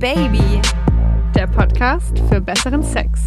Baby, 0.00 0.62
der 1.34 1.46
Podcast 1.46 2.18
für 2.30 2.40
besseren 2.40 2.82
Sex. 2.82 3.20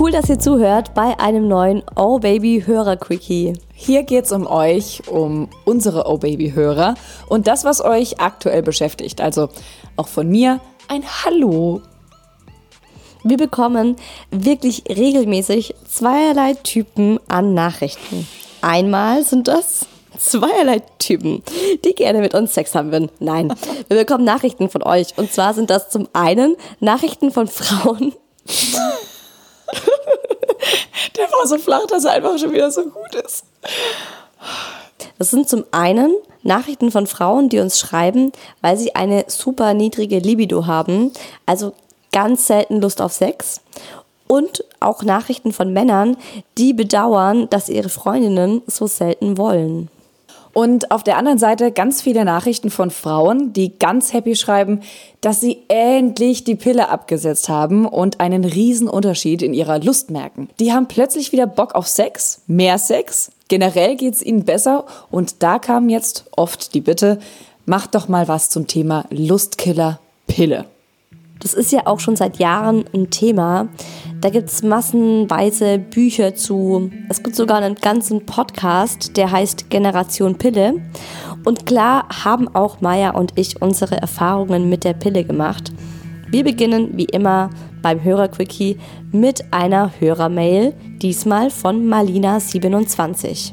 Cool, 0.00 0.10
dass 0.10 0.30
ihr 0.30 0.38
zuhört 0.38 0.94
bei 0.94 1.20
einem 1.20 1.48
neuen 1.48 1.82
Oh 1.96 2.18
Baby 2.18 2.62
Hörer 2.64 2.96
Quickie. 2.96 3.52
Hier 3.74 4.04
geht's 4.04 4.32
um 4.32 4.46
euch, 4.46 5.02
um 5.06 5.50
unsere 5.66 6.08
Oh 6.08 6.16
Baby 6.16 6.52
Hörer 6.52 6.94
und 7.28 7.46
das, 7.46 7.66
was 7.66 7.84
euch 7.84 8.20
aktuell 8.20 8.62
beschäftigt. 8.62 9.20
Also 9.20 9.50
auch 9.96 10.08
von 10.08 10.26
mir 10.26 10.58
ein 10.88 11.02
Hallo. 11.26 11.82
Wir 13.22 13.36
bekommen 13.36 13.96
wirklich 14.30 14.84
regelmäßig 14.88 15.74
zweierlei 15.86 16.54
Typen 16.54 17.20
an 17.28 17.52
Nachrichten. 17.52 18.26
Einmal 18.62 19.24
sind 19.24 19.46
das 19.46 19.86
zweierlei 20.18 20.82
Typen, 20.98 21.42
die 21.84 21.94
gerne 21.94 22.20
mit 22.20 22.34
uns 22.34 22.54
Sex 22.54 22.74
haben 22.74 22.92
würden. 22.92 23.10
Nein, 23.18 23.54
wir 23.88 23.96
bekommen 23.96 24.24
Nachrichten 24.24 24.68
von 24.68 24.82
euch. 24.82 25.16
Und 25.16 25.32
zwar 25.32 25.54
sind 25.54 25.70
das 25.70 25.88
zum 25.90 26.08
einen 26.12 26.56
Nachrichten 26.80 27.30
von 27.30 27.46
Frauen. 27.48 28.14
Der 31.16 31.24
war 31.30 31.46
so 31.46 31.58
flach, 31.58 31.86
dass 31.86 32.04
er 32.04 32.12
einfach 32.12 32.38
schon 32.38 32.52
wieder 32.52 32.70
so 32.70 32.82
gut 32.84 33.14
ist. 33.14 33.44
Das 35.18 35.30
sind 35.30 35.48
zum 35.48 35.64
einen 35.72 36.14
Nachrichten 36.42 36.90
von 36.90 37.06
Frauen, 37.06 37.48
die 37.48 37.58
uns 37.58 37.78
schreiben, 37.78 38.32
weil 38.60 38.76
sie 38.76 38.94
eine 38.94 39.24
super 39.28 39.74
niedrige 39.74 40.18
Libido 40.18 40.66
haben, 40.66 41.12
also 41.46 41.72
ganz 42.12 42.46
selten 42.46 42.80
Lust 42.80 43.00
auf 43.00 43.12
Sex. 43.12 43.60
Und 44.26 44.64
auch 44.80 45.02
Nachrichten 45.02 45.52
von 45.52 45.72
Männern, 45.72 46.16
die 46.58 46.74
bedauern, 46.74 47.48
dass 47.50 47.68
ihre 47.68 47.88
Freundinnen 47.88 48.62
so 48.66 48.86
selten 48.86 49.38
wollen. 49.38 49.90
Und 50.58 50.90
auf 50.90 51.04
der 51.04 51.16
anderen 51.18 51.38
Seite 51.38 51.70
ganz 51.70 52.02
viele 52.02 52.24
Nachrichten 52.24 52.70
von 52.70 52.90
Frauen, 52.90 53.52
die 53.52 53.78
ganz 53.78 54.12
happy 54.12 54.34
schreiben, 54.34 54.80
dass 55.20 55.40
sie 55.40 55.58
endlich 55.68 56.42
die 56.42 56.56
Pille 56.56 56.88
abgesetzt 56.88 57.48
haben 57.48 57.86
und 57.86 58.18
einen 58.18 58.44
riesen 58.44 58.88
Unterschied 58.88 59.42
in 59.42 59.54
ihrer 59.54 59.78
Lust 59.78 60.10
merken. 60.10 60.48
Die 60.58 60.72
haben 60.72 60.88
plötzlich 60.88 61.30
wieder 61.30 61.46
Bock 61.46 61.76
auf 61.76 61.86
Sex, 61.86 62.40
mehr 62.48 62.78
Sex, 62.78 63.30
generell 63.46 63.94
geht's 63.94 64.20
ihnen 64.20 64.44
besser 64.44 64.84
und 65.12 65.44
da 65.44 65.60
kam 65.60 65.88
jetzt 65.88 66.24
oft 66.34 66.74
die 66.74 66.80
Bitte, 66.80 67.20
macht 67.64 67.94
doch 67.94 68.08
mal 68.08 68.26
was 68.26 68.50
zum 68.50 68.66
Thema 68.66 69.04
Lustkiller 69.10 70.00
Pille. 70.26 70.64
Das 71.40 71.54
ist 71.54 71.70
ja 71.72 71.86
auch 71.86 72.00
schon 72.00 72.16
seit 72.16 72.38
Jahren 72.38 72.84
ein 72.92 73.10
Thema. 73.10 73.68
Da 74.20 74.30
gibt 74.30 74.48
es 74.48 74.62
massenweise 74.62 75.78
Bücher 75.78 76.34
zu. 76.34 76.90
Es 77.08 77.22
gibt 77.22 77.36
sogar 77.36 77.58
einen 77.58 77.76
ganzen 77.76 78.26
Podcast, 78.26 79.16
der 79.16 79.30
heißt 79.30 79.70
Generation 79.70 80.36
Pille. 80.36 80.74
Und 81.44 81.66
klar 81.66 82.08
haben 82.24 82.48
auch 82.54 82.80
Maya 82.80 83.10
und 83.10 83.32
ich 83.36 83.62
unsere 83.62 83.96
Erfahrungen 83.96 84.68
mit 84.68 84.84
der 84.84 84.94
Pille 84.94 85.24
gemacht. 85.24 85.72
Wir 86.30 86.44
beginnen 86.44 86.90
wie 86.94 87.06
immer 87.06 87.50
beim 87.80 88.02
Hörerquickie 88.02 88.78
mit 89.12 89.52
einer 89.52 89.92
Hörermail, 89.98 90.74
diesmal 91.00 91.50
von 91.50 91.88
Malina27. 91.88 93.52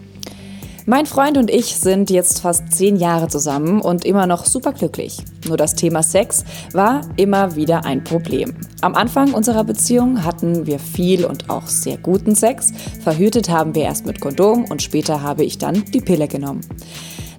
Mein 0.88 1.08
Freund 1.08 1.40
und 1.40 1.50
ich 1.50 1.78
sind 1.78 2.12
jetzt 2.12 2.42
fast 2.42 2.72
zehn 2.72 2.96
Jahre 2.96 3.28
zusammen 3.28 3.82
und 3.82 4.06
immer 4.06 4.28
noch 4.28 4.46
super 4.46 4.72
glücklich. 4.72 5.18
Nur 5.48 5.58
das 5.58 5.74
Thema 5.74 6.04
Sex 6.04 6.44
war 6.74 7.02
immer 7.16 7.56
wieder 7.56 7.86
ein 7.86 8.04
Problem. 8.04 8.54
Am 8.82 8.94
Anfang 8.94 9.34
unserer 9.34 9.64
Beziehung 9.64 10.24
hatten 10.24 10.68
wir 10.68 10.78
viel 10.78 11.26
und 11.26 11.50
auch 11.50 11.66
sehr 11.66 11.98
guten 11.98 12.36
Sex. 12.36 12.72
Verhütet 13.04 13.50
haben 13.50 13.74
wir 13.74 13.82
erst 13.82 14.06
mit 14.06 14.22
Kondom 14.22 14.66
und 14.66 14.84
später 14.84 15.24
habe 15.24 15.44
ich 15.44 15.58
dann 15.58 15.86
die 15.86 16.02
Pille 16.02 16.28
genommen. 16.28 16.62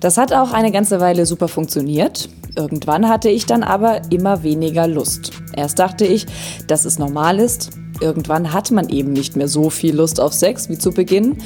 Das 0.00 0.18
hat 0.18 0.32
auch 0.32 0.52
eine 0.52 0.72
ganze 0.72 0.98
Weile 0.98 1.24
super 1.24 1.46
funktioniert. 1.46 2.28
Irgendwann 2.56 3.08
hatte 3.08 3.28
ich 3.28 3.46
dann 3.46 3.62
aber 3.62 4.10
immer 4.10 4.42
weniger 4.42 4.88
Lust. 4.88 5.30
Erst 5.54 5.78
dachte 5.78 6.04
ich, 6.04 6.26
dass 6.66 6.84
es 6.84 6.98
normal 6.98 7.38
ist, 7.38 7.70
Irgendwann 8.00 8.52
hat 8.52 8.70
man 8.70 8.88
eben 8.88 9.12
nicht 9.12 9.36
mehr 9.36 9.48
so 9.48 9.70
viel 9.70 9.96
Lust 9.96 10.20
auf 10.20 10.32
Sex 10.32 10.68
wie 10.68 10.78
zu 10.78 10.92
Beginn. 10.92 11.38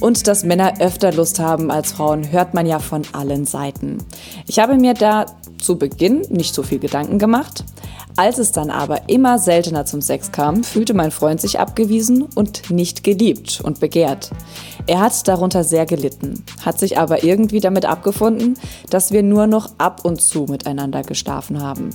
Und 0.00 0.26
dass 0.26 0.44
Männer 0.44 0.80
öfter 0.80 1.12
Lust 1.12 1.38
haben 1.38 1.70
als 1.70 1.92
Frauen, 1.92 2.30
hört 2.30 2.54
man 2.54 2.66
ja 2.66 2.78
von 2.78 3.02
allen 3.12 3.44
Seiten. 3.44 3.98
Ich 4.46 4.58
habe 4.58 4.76
mir 4.76 4.94
da 4.94 5.26
zu 5.58 5.76
Beginn 5.76 6.22
nicht 6.30 6.54
so 6.54 6.62
viel 6.62 6.78
Gedanken 6.78 7.18
gemacht. 7.18 7.64
Als 8.16 8.38
es 8.38 8.50
dann 8.50 8.70
aber 8.70 9.08
immer 9.08 9.38
seltener 9.38 9.86
zum 9.86 10.02
Sex 10.02 10.32
kam, 10.32 10.64
fühlte 10.64 10.92
mein 10.92 11.12
Freund 11.12 11.40
sich 11.40 11.60
abgewiesen 11.60 12.22
und 12.22 12.68
nicht 12.68 13.04
geliebt 13.04 13.60
und 13.62 13.78
begehrt. 13.78 14.30
Er 14.88 15.00
hat 15.00 15.28
darunter 15.28 15.62
sehr 15.62 15.86
gelitten, 15.86 16.42
hat 16.64 16.80
sich 16.80 16.98
aber 16.98 17.22
irgendwie 17.22 17.60
damit 17.60 17.84
abgefunden, 17.84 18.54
dass 18.90 19.12
wir 19.12 19.22
nur 19.22 19.46
noch 19.46 19.70
ab 19.78 20.04
und 20.04 20.20
zu 20.20 20.46
miteinander 20.48 21.02
geschlafen 21.02 21.62
haben. 21.62 21.90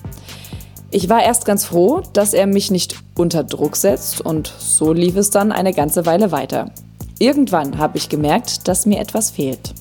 Ich 0.95 1.09
war 1.09 1.23
erst 1.23 1.45
ganz 1.45 1.65
froh, 1.65 2.03
dass 2.13 2.35
er 2.35 2.45
mich 2.45 2.69
nicht 2.69 2.97
unter 3.15 3.43
Druck 3.43 3.77
setzt 3.77 4.21
und 4.21 4.53
so 4.59 4.93
lief 4.93 5.15
es 5.15 5.31
dann 5.31 5.51
eine 5.51 5.73
ganze 5.73 6.05
Weile 6.05 6.31
weiter. 6.31 6.69
Irgendwann 7.17 7.79
habe 7.79 7.97
ich 7.97 8.09
gemerkt, 8.09 8.67
dass 8.67 8.85
mir 8.85 8.99
etwas 8.99 9.31
fehlt. 9.31 9.73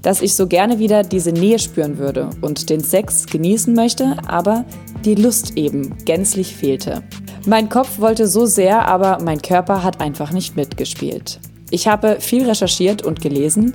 Dass 0.00 0.22
ich 0.22 0.34
so 0.34 0.46
gerne 0.46 0.78
wieder 0.78 1.02
diese 1.02 1.32
Nähe 1.32 1.58
spüren 1.58 1.98
würde 1.98 2.30
und 2.40 2.70
den 2.70 2.82
Sex 2.82 3.26
genießen 3.26 3.74
möchte, 3.74 4.16
aber 4.26 4.64
die 5.04 5.16
Lust 5.16 5.58
eben 5.58 5.98
gänzlich 6.06 6.56
fehlte. 6.56 7.02
Mein 7.44 7.68
Kopf 7.68 7.98
wollte 7.98 8.26
so 8.26 8.46
sehr, 8.46 8.88
aber 8.88 9.18
mein 9.22 9.42
Körper 9.42 9.84
hat 9.84 10.00
einfach 10.00 10.32
nicht 10.32 10.56
mitgespielt. 10.56 11.40
Ich 11.70 11.86
habe 11.86 12.18
viel 12.20 12.46
recherchiert 12.46 13.02
und 13.02 13.20
gelesen. 13.20 13.74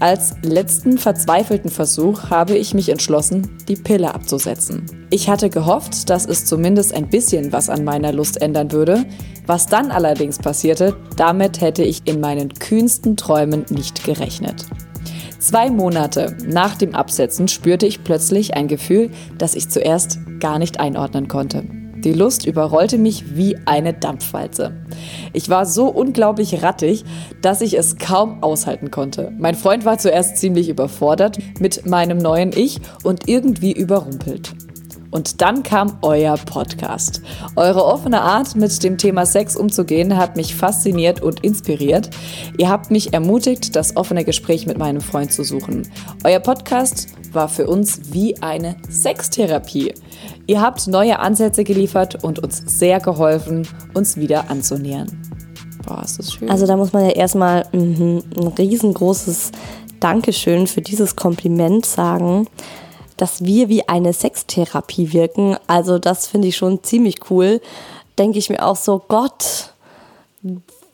Als 0.00 0.34
letzten 0.42 0.98
verzweifelten 0.98 1.70
Versuch 1.70 2.30
habe 2.30 2.56
ich 2.56 2.74
mich 2.74 2.88
entschlossen, 2.88 3.56
die 3.68 3.76
Pille 3.76 4.14
abzusetzen. 4.14 4.86
Ich 5.10 5.28
hatte 5.28 5.50
gehofft, 5.50 6.08
dass 6.10 6.26
es 6.26 6.46
zumindest 6.46 6.94
ein 6.94 7.08
bisschen 7.08 7.52
was 7.52 7.68
an 7.68 7.84
meiner 7.84 8.12
Lust 8.12 8.40
ändern 8.40 8.72
würde. 8.72 9.04
Was 9.46 9.66
dann 9.66 9.90
allerdings 9.90 10.38
passierte, 10.38 10.96
damit 11.16 11.60
hätte 11.60 11.82
ich 11.84 12.06
in 12.06 12.20
meinen 12.20 12.54
kühnsten 12.54 13.16
Träumen 13.16 13.66
nicht 13.68 14.04
gerechnet. 14.04 14.66
Zwei 15.38 15.68
Monate 15.68 16.36
nach 16.46 16.76
dem 16.76 16.94
Absetzen 16.94 17.48
spürte 17.48 17.86
ich 17.86 18.02
plötzlich 18.02 18.54
ein 18.54 18.68
Gefühl, 18.68 19.10
das 19.36 19.54
ich 19.54 19.68
zuerst 19.68 20.18
gar 20.40 20.58
nicht 20.58 20.80
einordnen 20.80 21.28
konnte. 21.28 21.83
Die 22.04 22.12
Lust 22.12 22.46
überrollte 22.46 22.98
mich 22.98 23.36
wie 23.36 23.56
eine 23.64 23.94
Dampfwalze. 23.94 24.72
Ich 25.32 25.48
war 25.48 25.64
so 25.64 25.88
unglaublich 25.88 26.62
rattig, 26.62 27.04
dass 27.40 27.62
ich 27.62 27.78
es 27.78 27.96
kaum 27.96 28.42
aushalten 28.42 28.90
konnte. 28.90 29.32
Mein 29.38 29.54
Freund 29.54 29.84
war 29.84 29.98
zuerst 29.98 30.36
ziemlich 30.36 30.68
überfordert 30.68 31.38
mit 31.60 31.86
meinem 31.86 32.18
neuen 32.18 32.52
Ich 32.54 32.80
und 33.02 33.28
irgendwie 33.28 33.72
überrumpelt. 33.72 34.54
Und 35.14 35.40
dann 35.42 35.62
kam 35.62 35.96
euer 36.02 36.36
Podcast. 36.36 37.22
Eure 37.54 37.84
offene 37.84 38.20
Art, 38.20 38.56
mit 38.56 38.82
dem 38.82 38.98
Thema 38.98 39.26
Sex 39.26 39.54
umzugehen, 39.54 40.16
hat 40.16 40.34
mich 40.34 40.56
fasziniert 40.56 41.22
und 41.22 41.44
inspiriert. 41.44 42.10
Ihr 42.58 42.68
habt 42.68 42.90
mich 42.90 43.14
ermutigt, 43.14 43.76
das 43.76 43.96
offene 43.96 44.24
Gespräch 44.24 44.66
mit 44.66 44.76
meinem 44.76 45.00
Freund 45.00 45.32
zu 45.32 45.44
suchen. 45.44 45.88
Euer 46.24 46.40
Podcast 46.40 47.06
war 47.32 47.48
für 47.48 47.68
uns 47.68 48.12
wie 48.12 48.42
eine 48.42 48.74
Sextherapie. 48.90 49.94
Ihr 50.48 50.60
habt 50.60 50.88
neue 50.88 51.20
Ansätze 51.20 51.62
geliefert 51.62 52.24
und 52.24 52.40
uns 52.40 52.64
sehr 52.66 52.98
geholfen, 52.98 53.68
uns 53.94 54.16
wieder 54.16 54.50
anzunähern. 54.50 55.06
Boah, 55.86 56.02
ist 56.02 56.18
das 56.18 56.32
schön. 56.32 56.50
Also 56.50 56.66
da 56.66 56.76
muss 56.76 56.92
man 56.92 57.04
ja 57.04 57.12
erstmal 57.12 57.66
ein 57.72 58.24
riesengroßes 58.58 59.52
Dankeschön 60.00 60.66
für 60.66 60.82
dieses 60.82 61.14
Kompliment 61.14 61.86
sagen, 61.86 62.48
dass 63.16 63.44
wir 63.44 63.68
wie 63.68 63.88
eine 63.88 64.12
Sextherapie 64.12 65.12
wirken. 65.12 65.56
Also 65.66 65.98
das 65.98 66.26
finde 66.26 66.48
ich 66.48 66.56
schon 66.56 66.82
ziemlich 66.82 67.30
cool. 67.30 67.60
Denke 68.18 68.38
ich 68.38 68.50
mir 68.50 68.64
auch 68.64 68.76
so, 68.76 69.02
Gott, 69.06 69.72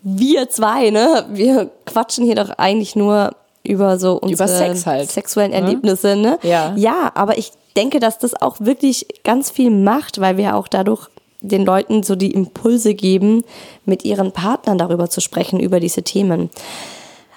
wir 0.02 0.48
zwei, 0.48 0.90
ne? 0.90 1.26
Wir 1.30 1.70
quatschen 1.86 2.24
hier 2.24 2.36
doch 2.36 2.50
eigentlich 2.50 2.96
nur 2.96 3.32
über 3.62 3.98
so 3.98 4.18
unsere 4.18 4.48
über 4.48 4.84
halt. 4.86 5.10
sexuellen 5.10 5.52
Erlebnisse, 5.52 6.16
ne? 6.16 6.38
Ja. 6.42 6.74
Ja, 6.76 7.12
aber 7.14 7.36
ich 7.36 7.52
denke, 7.76 8.00
dass 8.00 8.18
das 8.18 8.40
auch 8.40 8.56
wirklich 8.60 9.06
ganz 9.24 9.50
viel 9.50 9.70
macht, 9.70 10.20
weil 10.20 10.36
wir 10.36 10.56
auch 10.56 10.68
dadurch 10.68 11.08
den 11.42 11.64
Leuten 11.64 12.02
so 12.02 12.16
die 12.16 12.32
Impulse 12.32 12.94
geben, 12.94 13.44
mit 13.84 14.04
ihren 14.04 14.32
Partnern 14.32 14.78
darüber 14.78 15.08
zu 15.08 15.20
sprechen, 15.20 15.60
über 15.60 15.80
diese 15.80 16.02
Themen. 16.02 16.50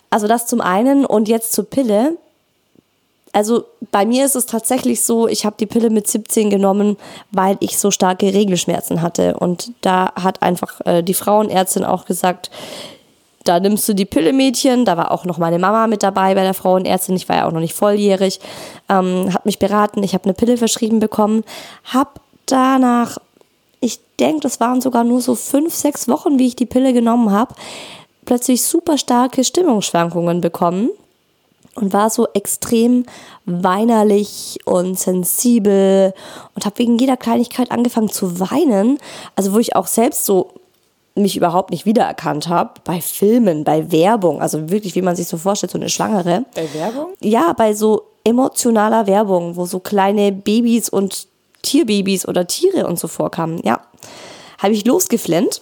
Also 0.10 0.28
das 0.28 0.46
zum 0.46 0.62
einen 0.62 1.06
und 1.06 1.28
jetzt 1.28 1.54
zur 1.54 1.69
Pille. 1.69 2.18
Also 3.33 3.65
bei 3.91 4.06
mir 4.06 4.25
ist 4.25 4.35
es 4.35 4.45
tatsächlich 4.45 5.01
so, 5.01 5.27
ich 5.27 5.44
habe 5.44 5.56
die 5.59 5.65
Pille 5.65 5.89
mit 5.89 6.07
17 6.07 6.51
genommen, 6.51 6.97
weil 7.31 7.57
ich 7.62 7.80
so 7.80 7.89
starke 7.89 8.31
Regelschmerzen 8.31 9.01
hatte. 9.01 9.35
Und 9.38 9.71
da 9.81 10.13
hat 10.15 10.44
einfach 10.44 10.80
äh, 10.85 11.01
die 11.01 11.15
Frauenärztin 11.15 11.83
auch 11.83 12.06
gesagt, 12.06 12.51
da 13.44 13.59
nimmst 13.59 13.89
du 13.89 13.94
die 13.94 14.06
Pille 14.06 14.33
Mädchen, 14.33 14.85
da 14.85 14.95
war 14.97 15.12
auch 15.12 15.25
noch 15.25 15.39
meine 15.39 15.59
Mama 15.59 15.88
mit 15.88 16.03
dabei 16.03 16.35
bei 16.35 16.44
der 16.44 16.53
Frauenärztin, 16.53 17.15
ich 17.15 17.27
war 17.27 17.38
ja 17.38 17.47
auch 17.47 17.51
noch 17.51 17.59
nicht 17.59 17.74
volljährig, 17.74 18.39
ähm, 18.88 19.33
hat 19.33 19.45
mich 19.45 19.59
beraten, 19.59 20.03
ich 20.03 20.13
habe 20.13 20.25
eine 20.25 20.33
Pille 20.33 20.56
verschrieben 20.56 21.00
bekommen, 21.00 21.44
habe 21.85 22.12
danach, 22.45 23.18
ich 23.81 24.00
denke, 24.19 24.41
das 24.41 24.62
waren 24.62 24.80
sogar 24.80 25.03
nur 25.03 25.19
so 25.19 25.35
fünf, 25.35 25.74
sechs 25.74 26.07
Wochen, 26.07 26.39
wie 26.39 26.47
ich 26.47 26.56
die 26.56 26.65
Pille 26.65 26.94
genommen 26.94 27.31
habe, 27.31 27.53
plötzlich 28.24 28.63
super 28.63 28.97
starke 28.97 29.44
Stimmungsschwankungen 29.44 30.39
bekommen 30.39 30.91
und 31.75 31.94
war 31.94 32.10
so 32.10 32.28
extrem 32.34 33.06
weinerlich 33.46 34.60
und 34.66 34.98
sensibel 34.98 36.14
und 36.56 36.66
habe 36.66 36.80
wegen 36.80 36.98
jeder 36.98 37.18
Kleinigkeit 37.18 37.72
angefangen 37.72 38.10
zu 38.10 38.40
weinen. 38.40 39.00
Also 39.36 39.54
wo 39.54 39.60
ich 39.60 39.75
auch 39.75 39.88
selbst 39.88 40.25
so 40.25 40.52
mich 41.16 41.38
überhaupt 41.38 41.70
nicht 41.70 41.86
wiedererkannt 41.86 42.48
habe, 42.48 42.72
bei 42.84 43.00
Filmen, 43.00 43.64
bei 43.64 43.92
Werbung, 43.92 44.42
also 44.42 44.70
wirklich, 44.70 44.96
wie 44.96 45.02
man 45.02 45.16
sich 45.16 45.28
so 45.28 45.38
vorstellt, 45.38 45.72
so 45.72 45.78
eine 45.78 45.90
Schwangere. 45.90 46.46
Bei 46.56 46.74
Werbung? 46.74 47.14
Ja, 47.22 47.54
bei 47.54 47.74
so 47.74 48.04
emotionaler 48.24 49.06
Werbung, 49.06 49.56
wo 49.56 49.66
so 49.66 49.80
kleine 49.80 50.31
Babys 50.31 50.90
und 50.90 51.28
Tierbabys 51.62 52.28
oder 52.28 52.48
Tiere 52.48 52.88
und 52.88 53.00
so 53.00 53.08
vorkamen. 53.08 53.62
Ja, 53.64 53.81
habe 54.58 54.74
ich 54.74 54.86
losgeflennt 54.86 55.62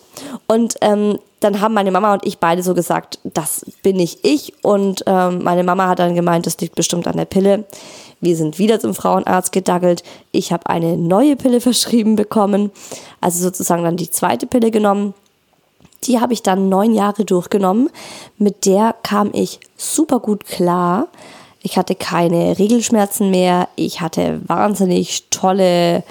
und 0.52 0.76
ähm, 0.82 1.18
dann 1.40 1.62
haben 1.62 1.74
meine 1.74 1.92
Mama 1.92 2.12
und 2.12 2.26
ich 2.26 2.40
beide 2.40 2.62
so 2.62 2.74
gesagt, 2.74 3.20
das 3.24 3.66
bin 3.84 3.96
nicht 3.96 4.20
ich 4.24 4.54
und 4.64 5.02
ähm, 5.08 5.44
meine 5.44 5.64
Mama 5.64 5.88
hat 5.88 6.00
dann 6.00 6.14
gemeint, 6.14 6.46
das 6.46 6.60
liegt 6.60 6.76
bestimmt 6.76 7.08
an 7.08 7.16
der 7.16 7.24
Pille. 7.24 7.64
Wir 8.20 8.36
sind 8.36 8.60
wieder 8.60 8.82
zum 8.82 8.94
Frauenarzt 8.94 9.54
gedackelt. 9.54 10.04
Ich 10.34 10.52
habe 10.52 10.68
eine 10.68 10.98
neue 10.98 11.38
Pille 11.38 11.62
verschrieben 11.62 12.18
bekommen, 12.18 12.70
also 13.22 13.42
sozusagen 13.42 13.86
dann 13.86 13.96
die 13.96 14.12
zweite 14.12 14.46
Pille 14.46 14.72
genommen 14.72 15.14
die 16.04 16.20
habe 16.20 16.34
ich 16.34 16.42
dann 16.42 16.68
neun 16.68 16.96
Jahre 16.96 17.26
durchgenommen. 17.26 17.92
Mit 18.40 18.66
der 18.66 18.96
kam 19.04 19.30
ich 19.34 19.60
super 19.78 20.20
gut 20.20 20.46
klar. 20.46 21.08
Ich 21.62 21.78
hatte 21.78 21.94
keine 21.94 22.58
Regelschmerzen 22.58 23.30
mehr. 23.30 23.68
Ich 23.76 24.02
hatte 24.02 24.42
wahnsinnig 24.48 25.30
tolle 25.30 26.04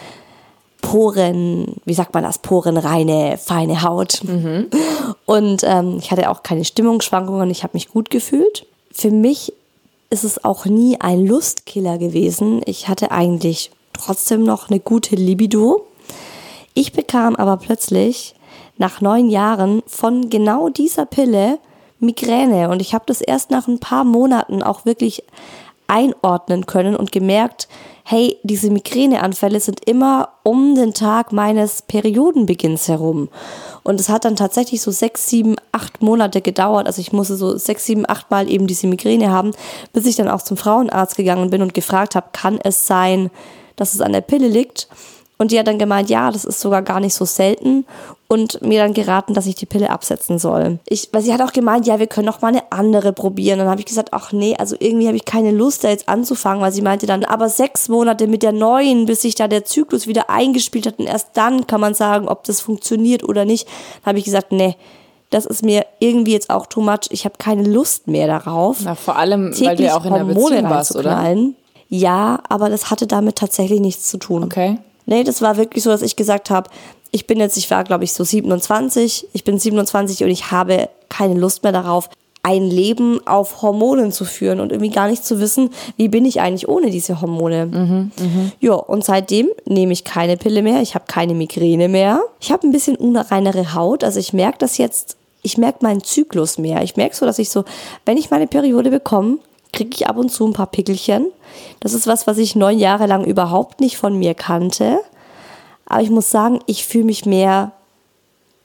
Poren, 0.81 1.77
wie 1.85 1.95
sagt 1.95 2.15
man 2.15 2.23
das, 2.23 2.39
porenreine, 2.39 3.39
feine 3.39 3.83
Haut. 3.83 4.23
Mhm. 4.25 4.69
Und 5.27 5.63
ähm, 5.65 5.97
ich 5.99 6.11
hatte 6.11 6.31
auch 6.31 6.43
keine 6.43 6.65
Stimmungsschwankungen. 6.65 7.51
Ich 7.51 7.63
habe 7.63 7.75
mich 7.75 7.89
gut 7.89 8.11
gefühlt. 8.11 8.67
Für 8.93 9.11
mich 9.11 9.53
ist 10.11 10.25
es 10.25 10.45
auch 10.45 10.67
nie 10.67 11.01
ein 11.01 11.27
Lustkiller 11.27 11.99
gewesen. 11.99 12.63
Ich 12.67 12.89
hatte 12.89 13.11
eigentlich 13.11 13.71
trotzdem 13.93 14.43
noch 14.43 14.69
eine 14.69 14.81
gute 14.81 15.15
Libido. 15.15 15.87
Ich 16.75 16.93
bekam 16.93 17.37
aber 17.37 17.57
plötzlich 17.57 18.35
nach 18.77 19.01
neun 19.01 19.29
Jahren 19.29 19.83
von 19.87 20.31
genau 20.31 20.69
dieser 20.69 21.07
Pille 21.07 21.59
Migräne. 22.01 22.71
Und 22.71 22.81
ich 22.81 22.95
habe 22.95 23.05
das 23.07 23.21
erst 23.21 23.51
nach 23.51 23.69
ein 23.69 23.79
paar 23.79 24.05
Monaten 24.05 24.63
auch 24.63 24.85
wirklich 24.85 25.23
einordnen 25.87 26.67
können 26.67 26.97
und 26.97 27.13
gemerkt, 27.13 27.69
hey, 28.11 28.39
diese 28.43 28.71
Migräneanfälle 28.71 29.61
sind 29.61 29.89
immer 29.89 30.31
um 30.43 30.75
den 30.75 30.95
Tag 30.95 31.31
meines 31.31 31.83
Periodenbeginns 31.83 32.89
herum. 32.89 33.29
Und 33.85 34.01
es 34.01 34.09
hat 34.09 34.25
dann 34.25 34.35
tatsächlich 34.35 34.83
so 34.83 34.91
sechs, 34.91 35.29
sieben, 35.29 35.55
acht 35.71 36.03
Monate 36.03 36.41
gedauert. 36.41 36.89
Also 36.89 37.01
ich 37.01 37.13
musste 37.13 37.37
so 37.37 37.57
sechs, 37.57 37.87
sieben, 37.87 38.05
acht 38.09 38.29
Mal 38.33 38.51
eben 38.51 38.67
diese 38.67 38.89
Migräne 38.89 39.31
haben, 39.31 39.53
bis 39.93 40.07
ich 40.07 40.17
dann 40.17 40.29
auch 40.29 40.43
zum 40.43 40.57
Frauenarzt 40.57 41.17
gegangen 41.17 41.51
bin 41.51 41.63
und 41.63 41.73
gefragt 41.73 42.17
habe, 42.17 42.31
kann 42.33 42.59
es 42.61 42.89
sein, 42.89 43.31
dass 43.77 43.95
es 43.95 44.01
an 44.01 44.13
der 44.13 44.23
Pille 44.23 44.49
liegt? 44.49 44.89
Und 45.41 45.53
die 45.53 45.59
hat 45.59 45.67
dann 45.67 45.79
gemeint, 45.79 46.11
ja, 46.11 46.31
das 46.31 46.45
ist 46.45 46.61
sogar 46.61 46.83
gar 46.83 47.01
nicht 47.01 47.15
so 47.15 47.25
selten 47.25 47.87
und 48.29 48.61
mir 48.61 48.83
dann 48.83 48.93
geraten, 48.93 49.33
dass 49.33 49.47
ich 49.47 49.55
die 49.55 49.65
Pille 49.65 49.89
absetzen 49.89 50.39
soll. 50.39 50.81
Ich, 50.85 51.09
weil 51.13 51.23
sie 51.23 51.33
hat 51.33 51.41
auch 51.41 51.55
gemeint, 51.55 51.87
ja, 51.87 51.99
wir 51.99 52.09
können 52.09 52.27
noch 52.27 52.43
mal 52.43 52.49
eine 52.49 52.71
andere 52.71 53.15
probieren. 53.15 53.59
Dann 53.59 53.69
habe 53.69 53.81
ich 53.81 53.87
gesagt, 53.87 54.11
ach 54.13 54.33
nee, 54.33 54.55
also 54.59 54.77
irgendwie 54.79 55.07
habe 55.07 55.17
ich 55.17 55.25
keine 55.25 55.51
Lust, 55.51 55.83
da 55.83 55.89
jetzt 55.89 56.11
anzufangen, 56.11 56.63
weil 56.63 56.73
sie 56.73 56.83
meinte 56.83 57.07
dann, 57.07 57.25
aber 57.25 57.49
sechs 57.49 57.89
Monate 57.89 58.27
mit 58.27 58.43
der 58.43 58.53
neuen, 58.53 59.07
bis 59.07 59.23
sich 59.23 59.35
da 59.35 59.49
der 59.49 59.65
Zyklus 59.65 60.07
wieder 60.07 60.29
eingespielt 60.29 60.87
hat 60.87 60.99
und 60.99 61.07
erst 61.07 61.29
dann 61.33 61.67
kann 61.67 61.81
man 61.81 61.95
sagen, 61.95 62.29
ob 62.29 62.45
das 62.45 62.61
funktioniert 62.61 63.25
oder 63.25 63.47
nicht. 63.47 63.67
Dann 64.05 64.11
habe 64.11 64.19
ich 64.19 64.27
gesagt, 64.27 64.53
nee, 64.53 64.77
das 65.31 65.47
ist 65.47 65.65
mir 65.65 65.87
irgendwie 66.01 66.33
jetzt 66.33 66.51
auch 66.51 66.67
too 66.67 66.83
much. 66.83 67.09
Ich 67.09 67.25
habe 67.25 67.37
keine 67.39 67.63
Lust 67.63 68.09
mehr 68.09 68.27
darauf. 68.27 68.81
Na, 68.85 68.95
vor 68.95 69.17
allem, 69.17 69.59
weil 69.59 69.77
du 69.77 69.85
ja 69.85 69.97
auch 69.97 70.05
in 70.05 70.13
der 70.13 70.25
Beziehung 70.25 70.65
warst, 70.65 70.95
oder? 70.97 71.35
Ja, 71.89 72.41
aber 72.51 72.69
das 72.69 72.91
hatte 72.91 73.07
damit 73.07 73.37
tatsächlich 73.37 73.81
nichts 73.81 74.11
zu 74.11 74.19
tun. 74.19 74.45
Okay. 74.45 74.77
Nee, 75.11 75.25
das 75.25 75.43
war 75.43 75.57
wirklich 75.57 75.83
so, 75.83 75.91
dass 75.91 76.03
ich 76.03 76.15
gesagt 76.15 76.51
habe, 76.51 76.71
ich 77.11 77.27
bin 77.27 77.41
jetzt, 77.41 77.57
ich 77.57 77.71
war 77.71 77.83
glaube 77.85 78.05
ich 78.05 78.13
so 78.13 78.23
27, 78.23 79.27
ich 79.33 79.45
bin 79.45 79.59
27 79.59 80.23
und 80.23 80.31
ich 80.31 80.53
habe 80.53 80.89
keine 81.09 81.35
Lust 81.35 81.65
mehr 81.65 81.73
darauf, 81.73 82.09
ein 82.43 82.63
Leben 82.63 83.21
auf 83.27 83.61
Hormonen 83.61 84.13
zu 84.13 84.25
führen 84.25 84.61
und 84.61 84.71
irgendwie 84.73 84.93
gar 84.93 85.09
nicht 85.09 85.25
zu 85.25 85.41
wissen, 85.41 85.71
wie 85.97 86.09
bin 86.09 86.25
ich 86.25 86.41
eigentlich 86.41 86.69
ohne 86.69 86.91
diese 86.91 87.21
Hormone. 87.21 87.67
Mhm, 87.67 88.13
mh. 88.19 88.53
Ja, 88.61 88.75
und 88.75 89.05
seitdem 89.05 89.49
nehme 89.67 89.93
ich 89.93 90.05
keine 90.05 90.37
Pille 90.37 90.63
mehr, 90.63 90.81
ich 90.81 90.95
habe 90.95 91.05
keine 91.07 91.35
Migräne 91.35 91.89
mehr. 91.89 92.23
Ich 92.41 92.51
habe 92.53 92.67
ein 92.67 92.73
bisschen 92.73 92.97
unreinere 92.97 93.75
Haut, 93.75 94.05
also 94.05 94.19
ich 94.21 94.33
merke 94.33 94.59
das 94.59 94.79
jetzt, 94.79 95.17
ich 95.43 95.59
merke 95.59 95.79
meinen 95.83 96.05
Zyklus 96.05 96.57
mehr. 96.57 96.83
Ich 96.83 96.97
merke 96.97 97.17
so, 97.17 97.27
dass 97.27 97.39
ich 97.39 97.51
so, 97.51 97.65
wenn 98.07 98.17
ich 98.17 98.31
meine 98.31 98.47
Periode 98.47 98.91
bekomme, 98.91 99.39
kriege 99.73 99.91
ich 99.95 100.09
ab 100.09 100.17
und 100.17 100.31
zu 100.31 100.47
ein 100.47 100.53
paar 100.53 100.67
Pickelchen. 100.67 101.27
Das 101.81 101.95
ist 101.95 102.07
was, 102.07 102.27
was 102.27 102.39
ich 102.39 102.57
neun 102.57 102.79
Jahre 102.79 103.07
lang 103.07 103.25
überhaupt 103.25 103.81
nicht 103.81 103.97
von 103.97 104.19
mir 104.19 104.35
kannte. 104.35 104.99
Aber 105.87 106.03
ich 106.03 106.11
muss 106.11 106.31
sagen, 106.31 106.61
ich 106.67 106.87
fühle 106.87 107.05
mich 107.05 107.27
mehr 107.27 107.73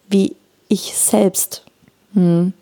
wie 0.08 0.36
ich 0.68 0.96
selbst. 0.96 1.64
Hm. 2.14 2.54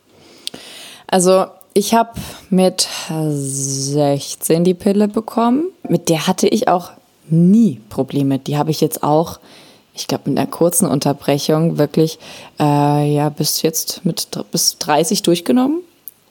Also 1.07 1.45
ich 1.73 1.93
habe 1.93 2.11
mit 2.49 2.87
16 3.09 4.63
die 4.63 4.73
Pille 4.73 5.07
bekommen. 5.07 5.65
Mit 5.87 6.09
der 6.09 6.27
hatte 6.27 6.47
ich 6.47 6.67
auch 6.67 6.91
nie 7.29 7.81
Probleme. 7.89 8.39
Die 8.39 8.57
habe 8.57 8.71
ich 8.71 8.81
jetzt 8.81 9.03
auch, 9.03 9.39
ich 9.93 10.07
glaube, 10.07 10.29
mit 10.29 10.39
einer 10.39 10.49
kurzen 10.49 10.87
Unterbrechung 10.87 11.77
wirklich 11.77 12.19
äh, 12.59 13.13
ja 13.13 13.29
bis 13.29 13.61
jetzt 13.61 14.05
mit 14.05 14.27
bis 14.51 14.77
30 14.77 15.23
durchgenommen 15.23 15.81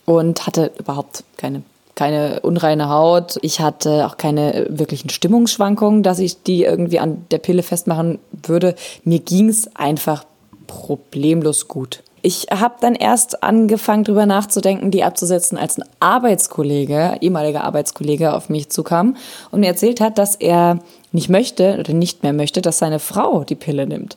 und 0.04 0.46
hatte 0.46 0.72
überhaupt 0.78 1.24
keine 1.36 1.62
keine 2.02 2.40
unreine 2.40 2.88
Haut. 2.88 3.38
Ich 3.42 3.60
hatte 3.60 4.08
auch 4.08 4.16
keine 4.16 4.66
wirklichen 4.68 5.08
Stimmungsschwankungen, 5.08 6.02
dass 6.02 6.18
ich 6.18 6.42
die 6.42 6.64
irgendwie 6.64 6.98
an 6.98 7.26
der 7.30 7.38
Pille 7.38 7.62
festmachen 7.62 8.18
würde. 8.32 8.74
Mir 9.04 9.20
ging 9.20 9.48
es 9.48 9.76
einfach 9.76 10.24
problemlos 10.66 11.68
gut. 11.68 12.02
Ich 12.20 12.48
habe 12.50 12.74
dann 12.80 12.96
erst 12.96 13.44
angefangen, 13.44 14.02
darüber 14.02 14.26
nachzudenken, 14.26 14.90
die 14.90 15.04
abzusetzen, 15.04 15.56
als 15.56 15.78
ein 15.78 15.84
Arbeitskollege, 16.00 17.18
ehemaliger 17.20 17.62
Arbeitskollege, 17.62 18.34
auf 18.34 18.48
mich 18.48 18.68
zukam 18.68 19.16
und 19.52 19.60
mir 19.60 19.68
erzählt 19.68 20.00
hat, 20.00 20.18
dass 20.18 20.34
er 20.34 20.80
nicht 21.12 21.28
möchte 21.28 21.76
oder 21.78 21.92
nicht 21.92 22.24
mehr 22.24 22.32
möchte, 22.32 22.62
dass 22.62 22.78
seine 22.78 22.98
Frau 22.98 23.44
die 23.44 23.54
Pille 23.54 23.86
nimmt. 23.86 24.16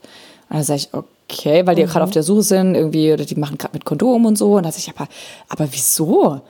Und 0.50 0.56
dann 0.56 0.64
sage 0.64 0.80
ich, 0.80 0.90
okay, 0.92 1.68
weil 1.68 1.76
die 1.76 1.84
mhm. 1.84 1.90
gerade 1.90 2.06
auf 2.06 2.12
der 2.12 2.24
Suche 2.24 2.42
sind, 2.42 2.74
irgendwie, 2.74 3.14
oder 3.14 3.26
die 3.26 3.36
machen 3.36 3.60
gerade 3.60 3.76
mit 3.76 3.86
Kondom 3.86 4.26
und 4.26 4.40
so. 4.40 4.56
Und 4.56 4.64
da 4.64 4.72
sage 4.72 4.86
ich, 4.88 4.90
aber, 4.90 5.08
aber 5.50 5.68
wieso? 5.72 6.42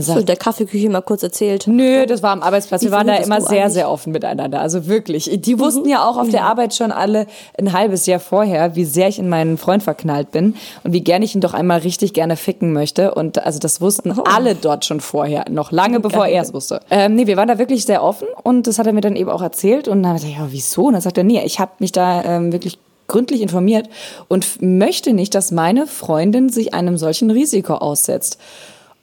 So 0.00 0.22
der 0.22 0.36
Kaffeeküche 0.36 0.88
mal 0.88 1.00
kurz 1.00 1.22
erzählt. 1.22 1.66
Nö, 1.66 2.06
das 2.06 2.22
war 2.22 2.30
am 2.30 2.42
Arbeitsplatz. 2.42 2.82
Wir 2.82 2.90
waren 2.90 3.06
da 3.06 3.16
immer 3.16 3.40
sehr, 3.40 3.70
sehr 3.70 3.90
offen 3.90 4.12
miteinander. 4.12 4.60
Also 4.60 4.86
wirklich. 4.86 5.30
Die 5.32 5.58
wussten 5.58 5.82
mhm. 5.82 5.88
ja 5.90 6.08
auch 6.08 6.16
auf 6.16 6.28
der 6.28 6.44
Arbeit 6.44 6.74
schon 6.74 6.92
alle 6.92 7.26
ein 7.58 7.72
halbes 7.72 8.06
Jahr 8.06 8.20
vorher, 8.20 8.76
wie 8.76 8.84
sehr 8.84 9.08
ich 9.08 9.18
in 9.18 9.28
meinen 9.28 9.58
Freund 9.58 9.82
verknallt 9.82 10.30
bin 10.30 10.54
und 10.84 10.92
wie 10.92 11.00
gerne 11.00 11.24
ich 11.24 11.34
ihn 11.34 11.40
doch 11.40 11.54
einmal 11.54 11.80
richtig 11.80 12.12
gerne 12.12 12.36
ficken 12.36 12.72
möchte. 12.72 13.14
Und 13.14 13.44
also 13.44 13.58
das 13.58 13.80
wussten 13.80 14.12
oh. 14.12 14.24
alle 14.24 14.54
dort 14.54 14.84
schon 14.84 15.00
vorher, 15.00 15.44
noch 15.50 15.72
lange 15.72 16.00
bevor 16.00 16.26
er 16.26 16.42
es 16.42 16.54
wusste. 16.54 16.80
Ähm, 16.90 17.14
nee, 17.14 17.26
wir 17.26 17.36
waren 17.36 17.48
da 17.48 17.58
wirklich 17.58 17.84
sehr 17.84 18.02
offen 18.02 18.28
und 18.42 18.66
das 18.66 18.78
hat 18.78 18.86
er 18.86 18.92
mir 18.92 19.00
dann 19.00 19.16
eben 19.16 19.30
auch 19.30 19.42
erzählt. 19.42 19.88
Und 19.88 20.02
dann 20.02 20.08
habe 20.08 20.18
ich 20.18 20.24
gedacht, 20.24 20.40
ja, 20.40 20.52
wieso? 20.52 20.86
Und 20.86 20.92
dann 20.94 21.02
sagt 21.02 21.18
er, 21.18 21.24
nee, 21.24 21.42
ich 21.44 21.60
habe 21.60 21.72
mich 21.78 21.92
da 21.92 22.22
ähm, 22.24 22.52
wirklich 22.52 22.78
gründlich 23.06 23.42
informiert 23.42 23.88
und 24.28 24.62
möchte 24.62 25.12
nicht, 25.12 25.34
dass 25.34 25.50
meine 25.50 25.86
Freundin 25.86 26.48
sich 26.48 26.74
einem 26.74 26.96
solchen 26.96 27.30
Risiko 27.30 27.74
aussetzt. 27.74 28.38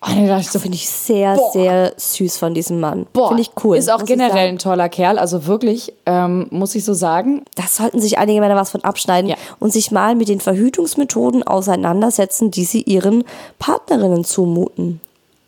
Oh, 0.03 0.10
nee, 0.15 0.27
das 0.27 0.51
so, 0.51 0.58
finde 0.58 0.77
ich 0.77 0.89
sehr, 0.89 1.36
boah. 1.36 1.51
sehr 1.51 1.93
süß 1.96 2.38
von 2.38 2.55
diesem 2.55 2.79
Mann. 2.79 3.05
Finde 3.13 3.41
ich 3.41 3.51
cool. 3.63 3.77
Ist 3.77 3.91
auch 3.91 4.03
generell 4.03 4.48
ein 4.48 4.58
toller 4.58 4.89
Kerl. 4.89 5.20
Also 5.20 5.46
wirklich, 5.46 5.93
ähm, 6.08 6.48
muss 6.50 6.74
ich 6.74 6.84
so 6.84 6.96
sagen. 6.96 7.43
Das 7.55 7.75
sollten 7.75 8.01
sich 8.01 8.17
einige 8.17 8.39
Männer 8.39 8.55
was 8.55 8.72
von 8.72 8.84
abschneiden 8.84 9.29
ja. 9.29 9.36
und 9.60 9.72
sich 9.72 9.91
mal 9.91 10.15
mit 10.15 10.27
den 10.27 10.39
Verhütungsmethoden 10.39 11.43
auseinandersetzen, 11.43 12.50
die 12.50 12.65
sie 12.65 12.81
ihren 12.81 13.24
Partnerinnen 13.60 14.24
zumuten. 14.24 15.01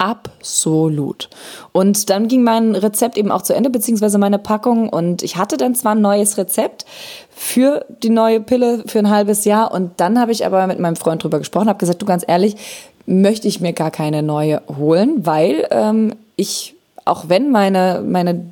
Absolut. 0.04 1.30
Und 1.72 2.10
dann 2.10 2.28
ging 2.28 2.44
mein 2.44 2.76
Rezept 2.76 3.18
eben 3.18 3.32
auch 3.32 3.42
zu 3.42 3.56
Ende, 3.56 3.70
beziehungsweise 3.70 4.18
meine 4.18 4.38
Packung. 4.38 4.90
Und 4.90 5.24
ich 5.24 5.38
hatte 5.38 5.56
dann 5.56 5.76
zwar 5.76 5.96
ein 5.96 6.02
neues 6.02 6.38
Rezept 6.38 6.86
für 7.30 7.86
die 8.04 8.10
neue 8.10 8.42
Pille 8.42 8.84
für 8.86 9.00
ein 9.00 9.10
halbes 9.10 9.46
Jahr. 9.46 9.72
Und 9.72 10.02
dann 10.02 10.20
habe 10.20 10.34
ich 10.34 10.46
aber 10.46 10.68
mit 10.68 10.78
meinem 10.78 10.98
Freund 10.98 11.24
drüber 11.24 11.40
gesprochen, 11.40 11.70
habe 11.70 11.80
gesagt, 11.80 12.02
du 12.02 12.06
ganz 12.06 12.26
ehrlich, 12.28 12.58
möchte 13.06 13.48
ich 13.48 13.62
mir 13.62 13.72
gar 13.72 13.92
keine 13.92 14.24
neue 14.24 14.62
holen, 14.78 15.26
weil 15.26 15.70
ähm, 15.72 16.14
ich 16.36 16.73
auch 17.06 17.30
wenn 17.30 17.52
meine, 17.52 18.04
meine 18.06 18.46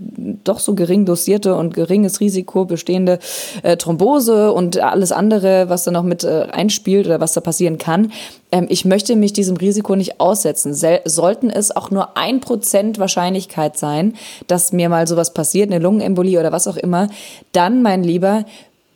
doch 0.43 0.60
so 0.60 0.75
gering 0.75 1.05
dosierte 1.05 1.55
und 1.55 1.74
geringes 1.74 2.20
Risiko 2.20 2.65
bestehende 2.65 3.20
äh, 3.63 3.77
Thrombose 3.77 4.51
und 4.51 4.79
alles 4.79 5.12
andere, 5.12 5.70
was 5.70 5.84
da 5.84 5.91
noch 5.91 6.03
mit 6.03 6.24
äh, 6.24 6.48
einspielt 6.51 7.05
oder 7.05 7.20
was 7.20 7.34
da 7.34 7.41
passieren 7.41 7.77
kann, 7.77 8.12
ähm, 8.51 8.67
ich 8.70 8.86
möchte 8.86 9.15
mich 9.15 9.34
diesem 9.34 9.58
Risiko 9.58 9.96
nicht 9.96 10.20
aussetzen. 10.20 10.74
Sel 10.74 11.01
sollten 11.05 11.50
es 11.50 11.75
auch 11.75 11.91
nur 11.91 12.17
ein 12.17 12.41
Prozent 12.41 13.00
Wahrscheinlichkeit 13.00 13.77
sein, 13.77 14.13
dass 14.48 14.74
mir 14.74 14.89
mal 14.89 15.08
sowas 15.08 15.34
passiert, 15.34 15.72
eine 15.72 15.81
Lungenembolie 15.81 16.39
oder 16.39 16.51
was 16.51 16.67
auch 16.67 16.77
immer, 16.77 17.08
dann, 17.53 17.81
mein 17.81 18.03
Lieber, 18.03 18.46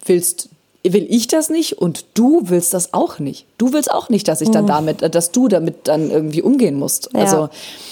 willst 0.05 0.49
will 0.93 1.05
ich 1.09 1.27
das 1.27 1.49
nicht 1.49 1.73
und 1.77 2.05
du 2.13 2.41
willst 2.45 2.73
das 2.73 2.93
auch 2.93 3.19
nicht. 3.19 3.45
Du 3.57 3.73
willst 3.73 3.91
auch 3.91 4.09
nicht, 4.09 4.27
dass 4.27 4.41
ich 4.41 4.51
dann 4.51 4.67
damit, 4.67 5.15
dass 5.15 5.31
du 5.31 5.47
damit 5.47 5.87
dann 5.87 6.11
irgendwie 6.11 6.41
umgehen 6.41 6.75
musst. 6.77 7.09
Ja. 7.13 7.21
Also 7.21 7.49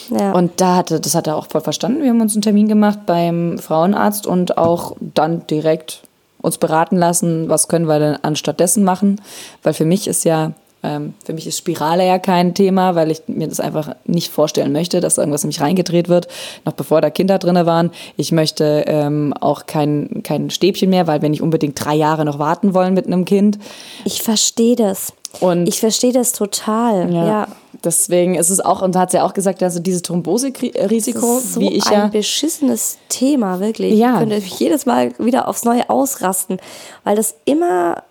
Ja. 0.09 0.33
und 0.33 0.59
da 0.61 0.75
hatte, 0.75 0.99
das 0.99 1.15
hat 1.15 1.27
er 1.27 1.35
auch 1.37 1.47
voll 1.49 1.61
verstanden. 1.61 2.01
Wir 2.03 2.09
haben 2.09 2.21
uns 2.21 2.33
einen 2.33 2.41
Termin 2.41 2.67
gemacht 2.67 2.99
beim 3.05 3.57
Frauenarzt 3.59 4.27
und 4.27 4.57
auch 4.57 4.95
dann 4.99 5.47
direkt 5.47 6.01
uns 6.41 6.57
beraten 6.57 6.97
lassen, 6.97 7.47
was 7.47 7.67
können 7.69 7.85
wir 7.87 7.99
denn 7.99 8.17
anstattdessen 8.21 8.83
machen. 8.83 9.21
Weil 9.63 9.73
für 9.73 9.85
mich 9.85 10.07
ist 10.07 10.25
ja, 10.25 10.51
ähm, 10.83 11.13
für 11.25 11.33
mich 11.33 11.47
ist 11.47 11.57
Spirale 11.57 12.05
ja 12.05 12.19
kein 12.19 12.53
Thema, 12.53 12.95
weil 12.95 13.09
ich 13.11 13.23
mir 13.27 13.47
das 13.47 13.59
einfach 13.59 13.95
nicht 14.05 14.31
vorstellen 14.31 14.71
möchte, 14.71 14.99
dass 14.99 15.17
irgendwas 15.17 15.43
in 15.43 15.47
mich 15.47 15.61
reingedreht 15.61 16.09
wird, 16.09 16.27
noch 16.65 16.73
bevor 16.73 17.01
da 17.01 17.09
Kinder 17.09 17.39
drinne 17.39 17.65
waren. 17.65 17.91
Ich 18.17 18.31
möchte 18.31 18.83
ähm, 18.87 19.33
auch 19.39 19.65
kein, 19.65 20.21
kein 20.23 20.49
Stäbchen 20.49 20.89
mehr, 20.89 21.07
weil 21.07 21.21
wir 21.21 21.29
nicht 21.29 21.41
unbedingt 21.41 21.83
drei 21.83 21.95
Jahre 21.95 22.25
noch 22.25 22.39
warten 22.39 22.73
wollen 22.73 22.93
mit 22.93 23.07
einem 23.07 23.25
Kind. 23.25 23.57
Ich 24.05 24.21
verstehe 24.21 24.75
das. 24.75 25.13
Und- 25.39 25.67
ich 25.67 25.79
verstehe 25.79 26.13
das 26.13 26.33
total. 26.33 27.11
Ja. 27.11 27.47
Deswegen 27.83 28.35
ist 28.35 28.49
es 28.49 28.59
auch, 28.59 28.81
und 28.81 28.95
hat 28.95 29.11
sie 29.11 29.17
ja 29.17 29.25
auch 29.25 29.33
gesagt, 29.33 29.61
also 29.63 29.79
dieses 29.79 30.03
Thromboserisiko, 30.03 31.19
Das 31.35 31.43
ist 31.43 31.53
so 31.55 31.59
wie 31.59 31.73
ich 31.73 31.85
ein 31.87 31.93
ja. 31.93 32.07
beschissenes 32.07 32.97
Thema, 33.09 33.59
wirklich. 33.59 33.97
Ja. 33.97 34.13
Ich 34.13 34.19
könnte 34.19 34.35
mich 34.35 34.59
jedes 34.59 34.85
Mal 34.85 35.11
wieder 35.17 35.47
aufs 35.47 35.65
Neue 35.65 35.89
ausrasten, 35.89 36.59
weil 37.03 37.15
das 37.15 37.35
immer 37.45 38.03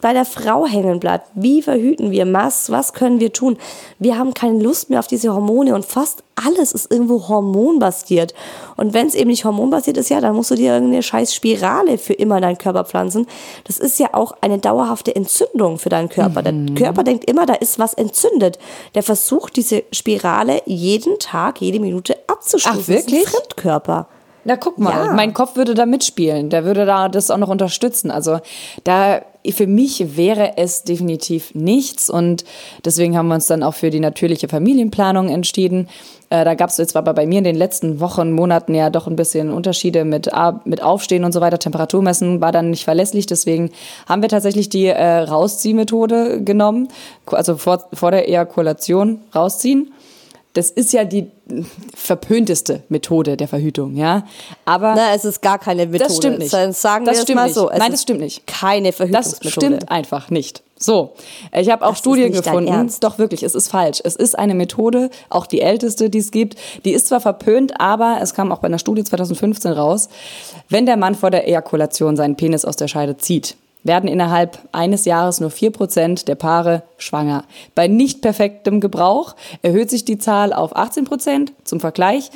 bei 0.00 0.12
der 0.12 0.24
Frau 0.24 0.66
hängen 0.66 1.00
bleibt. 1.00 1.28
Wie 1.34 1.62
verhüten 1.62 2.10
wir? 2.10 2.32
Was, 2.32 2.70
was 2.70 2.92
können 2.92 3.20
wir 3.20 3.32
tun? 3.32 3.56
Wir 3.98 4.18
haben 4.18 4.34
keine 4.34 4.62
Lust 4.62 4.90
mehr 4.90 4.98
auf 4.98 5.06
diese 5.06 5.34
Hormone 5.34 5.74
und 5.74 5.84
fast 5.84 6.22
alles 6.34 6.72
ist 6.72 6.90
irgendwo 6.90 7.28
hormonbasiert. 7.28 8.34
Und 8.76 8.94
wenn 8.94 9.08
es 9.08 9.14
eben 9.14 9.30
nicht 9.30 9.44
hormonbasiert 9.44 9.96
ist, 9.96 10.08
ja, 10.08 10.20
dann 10.20 10.36
musst 10.36 10.50
du 10.50 10.54
dir 10.54 10.74
irgendeine 10.74 11.02
scheiß 11.02 11.34
Spirale 11.34 11.98
für 11.98 12.12
immer 12.12 12.36
in 12.36 12.42
deinen 12.42 12.58
Körper 12.58 12.84
pflanzen. 12.84 13.26
Das 13.64 13.78
ist 13.78 13.98
ja 13.98 14.10
auch 14.12 14.32
eine 14.40 14.58
dauerhafte 14.58 15.14
Entzündung 15.14 15.78
für 15.78 15.88
deinen 15.88 16.08
Körper. 16.08 16.40
Mhm. 16.50 16.74
Der 16.74 16.84
Körper 16.84 17.02
denkt 17.02 17.28
immer, 17.28 17.46
da 17.46 17.54
ist 17.54 17.78
was 17.78 17.94
entzündet. 17.94 18.58
Der 18.94 19.02
versucht, 19.02 19.56
diese 19.56 19.82
Spirale 19.92 20.62
jeden 20.66 21.18
Tag, 21.18 21.60
jede 21.60 21.80
Minute 21.80 22.16
abzustoßen. 22.28 22.80
Ach, 22.82 22.88
wirklich? 22.88 23.24
Das 23.24 23.32
ist 23.32 23.36
ein 23.36 23.40
Fremdkörper. 23.40 24.08
Na, 24.48 24.56
guck 24.56 24.78
mal, 24.78 25.08
Ja. 25.08 25.12
mein 25.12 25.34
Kopf 25.34 25.56
würde 25.56 25.74
da 25.74 25.84
mitspielen. 25.84 26.48
Der 26.48 26.64
würde 26.64 26.86
da 26.86 27.10
das 27.10 27.30
auch 27.30 27.36
noch 27.36 27.50
unterstützen. 27.50 28.10
Also 28.10 28.38
da, 28.82 29.20
für 29.46 29.66
mich 29.66 30.16
wäre 30.16 30.56
es 30.56 30.84
definitiv 30.84 31.54
nichts. 31.54 32.08
Und 32.08 32.46
deswegen 32.82 33.14
haben 33.14 33.28
wir 33.28 33.34
uns 33.34 33.46
dann 33.46 33.62
auch 33.62 33.74
für 33.74 33.90
die 33.90 34.00
natürliche 34.00 34.48
Familienplanung 34.48 35.28
entschieden. 35.28 35.86
Äh, 36.30 36.46
da 36.46 36.54
gab 36.54 36.70
es 36.70 36.78
jetzt 36.78 36.96
aber 36.96 37.12
bei 37.12 37.26
mir 37.26 37.36
in 37.36 37.44
den 37.44 37.56
letzten 37.56 38.00
Wochen, 38.00 38.32
Monaten 38.32 38.74
ja 38.74 38.88
doch 38.88 39.06
ein 39.06 39.16
bisschen 39.16 39.50
Unterschiede 39.52 40.06
mit, 40.06 40.30
mit 40.64 40.82
Aufstehen 40.82 41.24
und 41.24 41.32
so 41.32 41.42
weiter. 41.42 41.58
Temperaturmessen 41.58 42.40
war 42.40 42.50
dann 42.50 42.70
nicht 42.70 42.84
verlässlich. 42.84 43.26
Deswegen 43.26 43.70
haben 44.08 44.22
wir 44.22 44.30
tatsächlich 44.30 44.70
die 44.70 44.86
äh, 44.86 45.18
Rausziehmethode 45.18 46.42
genommen. 46.42 46.88
Also 47.26 47.58
vor, 47.58 47.84
vor 47.92 48.12
der 48.12 48.26
Ejakulation 48.30 49.20
rausziehen. 49.34 49.92
Das 50.58 50.70
ist 50.70 50.92
ja 50.92 51.04
die 51.04 51.30
verpönteste 51.94 52.82
Methode 52.88 53.36
der 53.36 53.46
Verhütung, 53.46 53.94
ja. 53.96 54.24
Aber 54.64 54.94
Na, 54.96 55.14
es 55.14 55.24
ist 55.24 55.40
gar 55.40 55.58
keine 55.58 55.86
Methode. 55.86 56.04
das 56.08 56.16
stimmt 56.16 56.38
nicht. 56.40 56.52
Dann 56.52 56.72
Sagen 56.72 57.04
das 57.04 57.16
wir 57.18 57.22
stimmt 57.22 57.36
mal 57.36 57.44
nicht. 57.44 57.54
so. 57.54 57.70
Es 57.70 57.78
Nein, 57.78 57.90
das 57.92 58.02
stimmt 58.02 58.20
nicht. 58.20 58.46
Keine 58.46 58.88
Das 58.88 58.96
Verhütungsmethode. 58.96 59.50
stimmt 59.66 59.90
einfach 59.90 60.30
nicht. 60.30 60.62
So, 60.80 61.12
ich 61.56 61.70
habe 61.70 61.84
auch 61.84 61.90
Das 61.90 61.98
Studien 61.98 62.32
gefunden. 62.32 62.90
Doch 63.00 63.18
wirklich, 63.18 63.42
es 63.42 63.54
ist 63.54 63.68
falsch. 63.68 64.00
Es 64.04 64.14
ist 64.16 64.38
eine 64.38 64.54
Methode, 64.54 65.10
auch 65.28 65.46
die 65.46 65.60
älteste, 65.60 66.08
die 66.10 66.18
es 66.18 66.30
gibt. 66.30 66.56
Die 66.84 66.92
ist 66.92 67.08
zwar 67.08 67.20
verpönt, 67.20 67.80
aber 67.80 68.18
es 68.20 68.32
kam 68.34 68.52
auch 68.52 68.58
bei 68.58 68.66
einer 68.66 68.78
Studie 68.78 69.02
2015 69.04 69.72
raus, 69.72 70.08
wenn 70.68 70.86
der 70.86 70.96
Mann 70.96 71.14
vor 71.14 71.30
der 71.30 71.48
Ejakulation 71.48 72.16
seinen 72.16 72.36
Penis 72.36 72.64
aus 72.64 72.76
der 72.76 72.86
Scheide 72.88 73.16
zieht, 73.16 73.56
werden 73.88 74.08
innerhalb 74.08 74.60
eines 74.70 75.04
Jahres 75.04 75.40
nur 75.40 75.50
4% 75.50 76.26
der 76.26 76.36
Paare 76.36 76.84
schwanger. 76.96 77.42
Bei 77.74 77.88
nicht 77.88 78.22
perfektem 78.22 78.80
Gebrauch 78.80 79.34
erhöht 79.62 79.90
sich 79.90 80.04
die 80.04 80.18
Zahl 80.18 80.52
auf 80.52 80.76
18%. 80.76 81.48
Zum 81.64 81.80
Vergleich, 81.80 82.30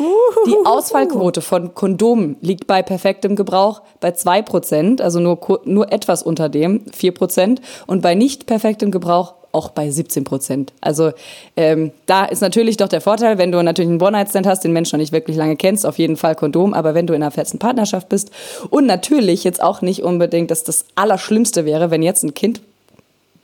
die 0.47 0.57
Ausfallquote 0.65 1.41
von 1.41 1.75
Kondomen 1.75 2.37
liegt 2.41 2.67
bei 2.67 2.83
perfektem 2.83 3.37
Gebrauch 3.37 3.83
bei 4.01 4.09
2%, 4.09 5.01
also 5.01 5.21
nur, 5.21 5.39
nur 5.65 5.93
etwas 5.93 6.25
unter 6.25 6.49
dem, 6.49 6.81
4%. 6.87 7.59
Und 7.87 8.03
bei 8.03 8.17
nicht 8.17 8.47
perfektem 8.47 8.91
Gebrauch 8.91 9.35
auch 9.53 9.71
bei 9.71 9.91
17 9.91 10.25
Prozent. 10.25 10.73
Also 10.81 11.13
ähm, 11.57 11.93
da 12.07 12.25
ist 12.25 12.41
natürlich 12.41 12.79
doch 12.79 12.89
der 12.89 13.01
Vorteil, 13.01 13.39
wenn 13.39 13.53
du 13.53 13.63
natürlich 13.63 13.91
einen 13.91 14.03
One-Night-Stand 14.03 14.47
hast, 14.47 14.65
den 14.65 14.73
Menschen 14.73 14.97
noch 14.97 15.03
nicht 15.03 15.13
wirklich 15.13 15.37
lange 15.37 15.57
kennst, 15.57 15.87
auf 15.87 15.99
jeden 15.99 16.17
Fall 16.17 16.35
Kondom. 16.35 16.75
Aber 16.75 16.95
wenn 16.95 17.07
du 17.07 17.15
in 17.15 17.23
einer 17.23 17.31
festen 17.31 17.59
Partnerschaft 17.59 18.09
bist 18.09 18.31
und 18.71 18.87
natürlich 18.87 19.45
jetzt 19.45 19.63
auch 19.63 19.83
nicht 19.83 20.03
unbedingt, 20.03 20.51
dass 20.51 20.65
das 20.65 20.87
Allerschlimmste 20.95 21.65
wäre, 21.65 21.91
wenn 21.91 22.03
jetzt 22.03 22.25
ein 22.25 22.35
Kind 22.35 22.63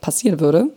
passieren 0.01 0.39
würde, 0.39 0.67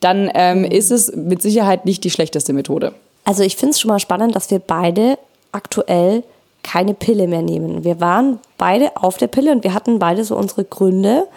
dann 0.00 0.30
ähm, 0.34 0.64
ist 0.64 0.90
es 0.90 1.14
mit 1.14 1.42
Sicherheit 1.42 1.84
nicht 1.84 2.04
die 2.04 2.10
schlechteste 2.10 2.52
Methode. 2.52 2.92
Also 3.24 3.42
ich 3.42 3.56
finde 3.56 3.72
es 3.72 3.80
schon 3.80 3.88
mal 3.88 4.00
spannend, 4.00 4.34
dass 4.36 4.50
wir 4.50 4.58
beide 4.58 5.18
aktuell 5.52 6.24
keine 6.64 6.94
Pille 6.94 7.28
mehr 7.28 7.42
nehmen. 7.42 7.84
Wir 7.84 8.00
waren 8.00 8.40
beide 8.58 8.96
auf 8.96 9.16
der 9.18 9.28
Pille 9.28 9.52
und 9.52 9.62
wir 9.62 9.74
hatten 9.74 10.00
beide 10.00 10.24
so 10.24 10.36
unsere 10.36 10.64
Gründe. 10.64 11.28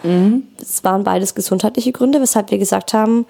Es 0.60 0.82
waren 0.82 1.04
beides 1.04 1.36
gesundheitliche 1.36 1.92
Gründe, 1.92 2.20
weshalb 2.20 2.50
wir 2.50 2.58
gesagt 2.58 2.92
haben, 2.94 3.26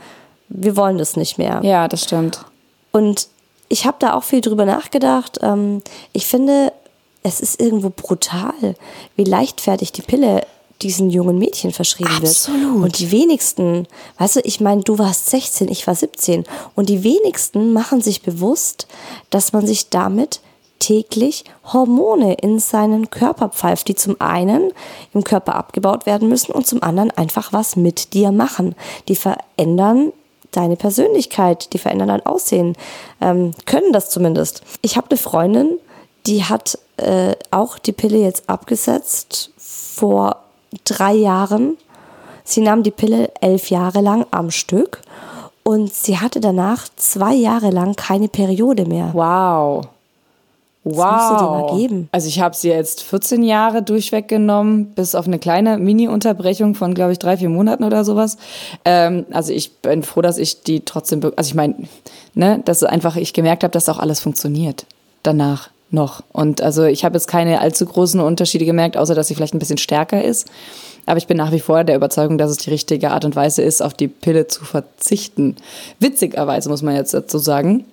wir 0.49 0.77
wollen 0.77 0.97
das 0.97 1.17
nicht 1.17 1.37
mehr. 1.37 1.61
Ja, 1.63 1.89
das 1.89 2.05
stimmt. 2.05 2.45
Und 2.93 3.29
ich 3.69 3.85
habe 3.85 3.97
da 3.99 4.15
auch 4.15 4.25
viel 4.25 4.41
drüber 4.41 4.65
nachgedacht. 4.65 5.39
Ähm, 5.43 5.83
ich 6.13 6.27
finde, 6.27 6.73
es 7.23 7.41
ist 7.41 7.61
irgendwo 7.61 7.91
brutal, 7.91 8.75
wie 9.17 9.25
leichtfertig 9.25 9.93
die 9.93 10.03
Pille 10.03 10.47
diesen 10.83 11.11
jungen 11.11 11.39
Mädchen 11.39 11.73
verschrieben 11.73 12.23
Absolut. 12.23 12.75
wird. 12.75 12.85
Und 12.85 12.99
die 12.99 13.11
wenigsten, 13.11 13.87
weißt 14.19 14.37
du, 14.37 14.41
ich 14.45 14.61
meine, 14.61 14.83
du 14.83 14.99
warst 14.99 15.29
16, 15.31 15.69
ich 15.69 15.87
war 15.87 15.95
17. 15.95 16.45
Und 16.77 16.89
die 16.89 17.03
wenigsten 17.03 17.73
machen 17.73 18.01
sich 18.01 18.23
bewusst, 18.23 18.87
dass 19.31 19.53
man 19.53 19.67
sich 19.67 19.91
damit 19.91 20.41
täglich 20.79 21.45
Hormone 21.73 22.35
in 22.35 22.59
seinen 22.59 23.11
Körper 23.11 23.49
pfeift, 23.49 23.89
die 23.89 23.95
zum 23.95 24.21
einen 24.21 24.73
im 25.13 25.25
Körper 25.25 25.55
abgebaut 25.55 26.07
werden 26.07 26.29
müssen 26.29 26.53
und 26.53 26.67
zum 26.67 26.83
anderen 26.83 27.11
einfach 27.11 27.53
was 27.53 27.77
mit 27.77 28.15
dir 28.15 28.33
machen. 28.33 28.75
Die 29.09 29.17
verändern 29.17 30.13
deine 30.53 30.77
Persönlichkeit, 30.77 31.73
die 31.73 31.79
verändern 31.79 32.09
dein 32.09 32.27
Aussehen, 32.27 32.77
ähm, 33.21 33.53
können 33.67 33.93
das 33.93 34.11
zumindest. 34.11 34.63
Ich 34.83 34.97
habe 34.97 35.11
eine 35.11 35.19
Freundin, 35.19 35.79
die 36.27 36.45
hat 36.45 36.79
äh, 36.97 37.35
auch 37.51 37.79
die 37.79 37.93
Pille 37.93 38.19
jetzt 38.19 38.49
abgesetzt 38.49 39.51
vor 39.57 40.37
drei 40.85 41.15
Jahren. 41.15 41.77
Sie 42.45 42.61
nahm 42.61 42.83
die 42.83 42.91
Pille 42.91 43.31
elf 43.41 43.71
Jahre 43.71 44.01
lang 44.01 44.27
am 44.31 44.51
Stück 44.51 45.03
und 45.65 45.93
sie 45.93 46.19
hatte 46.19 46.41
danach 46.41 46.89
zwei 46.97 47.35
Jahre 47.35 47.71
lang 47.71 47.95
keine 47.95 48.29
Periode 48.29 48.87
mehr. 48.87 49.11
Wow. 49.13 49.89
Wow. 50.85 51.79
Also 52.13 52.29
ich 52.29 52.41
habe 52.41 52.55
sie 52.55 52.69
jetzt 52.69 53.03
14 53.03 53.43
Jahre 53.43 53.83
durchweg 53.83 54.29
genommen, 54.29 54.87
bis 54.95 55.15
auf 55.15 55.27
eine 55.27 55.39
kleine 55.39 55.77
Mini-Unterbrechung 55.79 56.75
von, 56.75 56.95
glaube 56.95 57.13
ich, 57.13 57.19
drei, 57.19 57.37
vier 57.37 57.49
Monaten 57.49 57.85
oder 57.85 58.05
sowas. 58.05 58.39
Ähm, 58.85 59.27
also 59.31 59.53
ich 59.53 59.79
bin 59.79 60.03
froh, 60.03 60.23
dass 60.23 60.39
ich 60.39 60.63
die 60.63 60.85
trotzdem, 60.85 61.21
also 61.37 61.49
ich 61.49 61.55
meine, 61.55 61.75
ne, 62.35 62.63
dass 62.65 62.83
einfach 62.85 63.17
ich 63.17 63.33
gemerkt 63.33 63.65
habe, 63.65 63.73
dass 63.73 63.89
auch 63.89 63.99
alles 63.99 64.21
funktioniert 64.21 64.87
danach 65.23 65.71
noch. 65.91 66.23
Und 66.33 66.63
also 66.63 66.85
ich 66.85 67.05
habe 67.05 67.17
jetzt 67.17 67.29
keine 67.29 67.61
allzu 67.61 67.87
großen 67.87 68.21
Unterschiede 68.21 68.65
gemerkt, 68.65 68.97
außer 68.97 69.15
dass 69.15 69.29
sie 69.29 69.35
vielleicht 69.35 69.55
ein 69.55 69.59
bisschen 69.59 69.79
stärker 69.79 70.23
ist. 70.23 70.47
Aber 71.07 71.17
ich 71.17 71.27
bin 71.27 71.39
nach 71.39 71.53
wie 71.53 71.61
vor 71.61 71.85
der 71.85 71.97
Überzeugung, 71.97 72.37
dass 72.37 72.51
es 72.51 72.59
die 72.59 72.71
richtige 72.71 73.11
Art 73.11 73.25
und 73.25 73.35
Weise 73.35 73.63
ist, 73.63 73.83
auf 73.83 73.95
die 73.95 74.09
Pille 74.09 74.47
zu 74.47 74.65
verzichten. 74.65 75.57
Witzigerweise 76.01 76.69
muss 76.69 76.83
man 76.83 76.95
jetzt 76.95 77.15
dazu 77.15 77.39
sagen, 77.39 77.85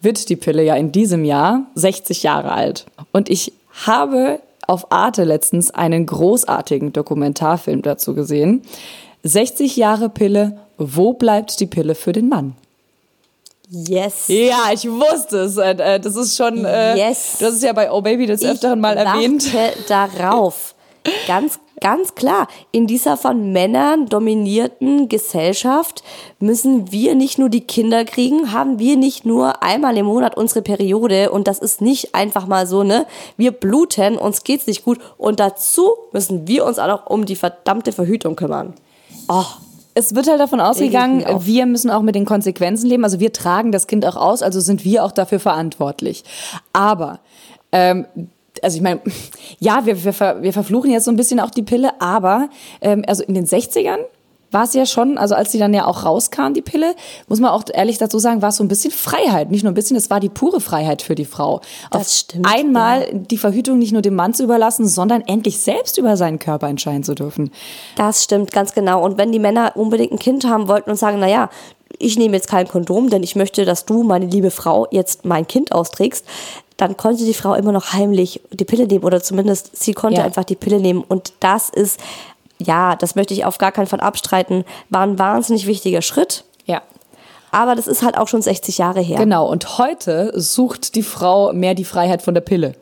wird 0.00 0.28
die 0.28 0.36
Pille 0.36 0.62
ja 0.62 0.76
in 0.76 0.92
diesem 0.92 1.24
Jahr 1.24 1.62
60 1.74 2.22
Jahre 2.22 2.52
alt. 2.52 2.86
Und 3.12 3.28
ich 3.28 3.52
habe 3.86 4.40
auf 4.66 4.92
Arte 4.92 5.24
letztens 5.24 5.70
einen 5.70 6.06
großartigen 6.06 6.92
Dokumentarfilm 6.92 7.82
dazu 7.82 8.14
gesehen. 8.14 8.62
60 9.24 9.76
Jahre 9.76 10.08
Pille, 10.08 10.58
wo 10.76 11.12
bleibt 11.14 11.58
die 11.60 11.66
Pille 11.66 11.94
für 11.94 12.12
den 12.12 12.28
Mann? 12.28 12.54
Yes. 13.70 14.24
Ja, 14.28 14.70
ich 14.72 14.88
wusste 14.88 15.40
es. 15.40 15.56
Äh, 15.58 15.72
äh, 15.72 16.00
Das 16.00 16.16
ist 16.16 16.36
schon. 16.36 16.64
Äh, 16.64 16.96
Yes. 16.96 17.36
Du 17.38 17.46
hast 17.46 17.54
es 17.56 17.62
ja 17.62 17.72
bei 17.72 17.90
Oh 17.92 18.00
Baby 18.00 18.26
des 18.26 18.42
Öfteren 18.42 18.80
mal 18.80 18.96
ich 18.96 19.02
erwähnt. 19.04 19.50
darauf. 19.88 20.74
Ganz, 21.26 21.58
ganz 21.80 22.14
klar. 22.14 22.48
In 22.72 22.86
dieser 22.86 23.16
von 23.16 23.52
Männern 23.52 24.06
dominierten 24.06 25.08
Gesellschaft 25.08 26.02
müssen 26.40 26.92
wir 26.92 27.14
nicht 27.14 27.38
nur 27.38 27.48
die 27.48 27.62
Kinder 27.62 28.04
kriegen, 28.04 28.52
haben 28.52 28.78
wir 28.78 28.96
nicht 28.96 29.24
nur 29.24 29.62
einmal 29.62 29.96
im 29.96 30.06
Monat 30.06 30.36
unsere 30.36 30.62
Periode 30.62 31.30
und 31.30 31.48
das 31.48 31.58
ist 31.58 31.80
nicht 31.80 32.14
einfach 32.14 32.46
mal 32.46 32.66
so, 32.66 32.82
ne? 32.82 33.06
Wir 33.36 33.52
bluten, 33.52 34.18
uns 34.18 34.44
geht's 34.44 34.66
nicht 34.66 34.84
gut 34.84 34.98
und 35.16 35.40
dazu 35.40 35.92
müssen 36.12 36.46
wir 36.48 36.64
uns 36.64 36.78
auch 36.78 36.88
noch 36.88 37.06
um 37.06 37.26
die 37.26 37.36
verdammte 37.36 37.92
Verhütung 37.92 38.36
kümmern. 38.36 38.74
Oh, 39.28 39.44
Es 39.94 40.14
wird 40.14 40.28
halt 40.28 40.38
davon 40.38 40.60
ausgegangen, 40.60 41.24
wir 41.40 41.66
müssen 41.66 41.90
auch 41.90 42.02
mit 42.02 42.14
den 42.14 42.24
Konsequenzen 42.24 42.86
leben. 42.88 43.02
Also 43.02 43.18
wir 43.18 43.32
tragen 43.32 43.72
das 43.72 43.88
Kind 43.88 44.06
auch 44.06 44.14
aus, 44.14 44.42
also 44.42 44.60
sind 44.60 44.84
wir 44.84 45.04
auch 45.04 45.10
dafür 45.10 45.40
verantwortlich. 45.40 46.22
Aber 46.72 47.18
ähm, 47.72 48.06
also 48.62 48.76
ich 48.76 48.82
meine, 48.82 49.00
ja, 49.58 49.84
wir, 49.86 50.04
wir, 50.04 50.42
wir 50.42 50.52
verfluchen 50.52 50.90
jetzt 50.90 51.04
so 51.04 51.10
ein 51.10 51.16
bisschen 51.16 51.40
auch 51.40 51.50
die 51.50 51.62
Pille, 51.62 52.00
aber 52.00 52.48
ähm, 52.80 53.04
also 53.06 53.22
in 53.22 53.34
den 53.34 53.46
60ern 53.46 53.98
war 54.50 54.64
es 54.64 54.74
ja 54.74 54.86
schon, 54.86 55.18
also 55.18 55.34
als 55.34 55.50
die 55.50 55.58
dann 55.58 55.74
ja 55.74 55.86
auch 55.86 56.04
rauskam, 56.04 56.54
die 56.54 56.62
Pille, 56.62 56.94
muss 57.28 57.40
man 57.40 57.50
auch 57.50 57.64
ehrlich 57.72 57.98
dazu 57.98 58.18
sagen, 58.18 58.40
war 58.40 58.48
es 58.48 58.56
so 58.56 58.64
ein 58.64 58.68
bisschen 58.68 58.90
Freiheit. 58.90 59.50
Nicht 59.50 59.62
nur 59.62 59.72
ein 59.72 59.74
bisschen, 59.74 59.96
es 59.96 60.08
war 60.10 60.20
die 60.20 60.28
pure 60.28 60.60
Freiheit 60.60 61.02
für 61.02 61.14
die 61.14 61.26
Frau. 61.26 61.60
Das 61.90 62.00
Auf 62.00 62.08
stimmt, 62.08 62.46
Einmal 62.48 63.00
ja. 63.02 63.08
die 63.12 63.36
Verhütung 63.36 63.78
nicht 63.78 63.92
nur 63.92 64.02
dem 64.02 64.14
Mann 64.14 64.32
zu 64.32 64.44
überlassen, 64.44 64.88
sondern 64.88 65.22
endlich 65.22 65.58
selbst 65.58 65.98
über 65.98 66.16
seinen 66.16 66.38
Körper 66.38 66.68
entscheiden 66.68 67.04
zu 67.04 67.14
dürfen. 67.14 67.50
Das 67.96 68.24
stimmt, 68.24 68.52
ganz 68.52 68.72
genau. 68.72 69.04
Und 69.04 69.18
wenn 69.18 69.32
die 69.32 69.38
Männer 69.38 69.72
unbedingt 69.74 70.12
ein 70.12 70.18
Kind 70.18 70.46
haben 70.46 70.68
wollten 70.68 70.90
und 70.90 70.96
sagen, 70.96 71.18
na 71.20 71.28
ja, 71.28 71.50
ich 71.98 72.18
nehme 72.18 72.36
jetzt 72.36 72.48
kein 72.48 72.68
Kondom, 72.68 73.10
denn 73.10 73.22
ich 73.22 73.36
möchte, 73.36 73.64
dass 73.64 73.84
du, 73.84 74.02
meine 74.02 74.26
liebe 74.26 74.50
Frau, 74.50 74.86
jetzt 74.90 75.24
mein 75.24 75.46
Kind 75.46 75.72
austrägst, 75.72 76.24
dann 76.78 76.96
konnte 76.96 77.24
die 77.24 77.34
Frau 77.34 77.54
immer 77.54 77.72
noch 77.72 77.92
heimlich 77.92 78.40
die 78.50 78.64
Pille 78.64 78.86
nehmen 78.86 79.04
oder 79.04 79.22
zumindest 79.22 79.76
sie 79.76 79.92
konnte 79.92 80.20
ja. 80.20 80.24
einfach 80.24 80.44
die 80.44 80.56
Pille 80.56 80.80
nehmen. 80.80 81.04
Und 81.06 81.32
das 81.40 81.68
ist 81.68 82.00
ja, 82.60 82.96
das 82.96 83.14
möchte 83.14 83.34
ich 83.34 83.44
auf 83.44 83.58
gar 83.58 83.72
keinen 83.72 83.86
Fall 83.86 84.00
abstreiten, 84.00 84.64
war 84.88 85.02
ein 85.02 85.18
wahnsinnig 85.18 85.66
wichtiger 85.66 86.02
Schritt. 86.02 86.44
Ja. 86.66 86.82
Aber 87.50 87.74
das 87.74 87.86
ist 87.86 88.02
halt 88.02 88.16
auch 88.16 88.28
schon 88.28 88.42
60 88.42 88.78
Jahre 88.78 89.00
her. 89.00 89.18
Genau, 89.18 89.48
und 89.48 89.78
heute 89.78 90.32
sucht 90.34 90.94
die 90.94 91.02
Frau 91.02 91.52
mehr 91.52 91.74
die 91.74 91.84
Freiheit 91.84 92.22
von 92.22 92.34
der 92.34 92.40
Pille. 92.40 92.74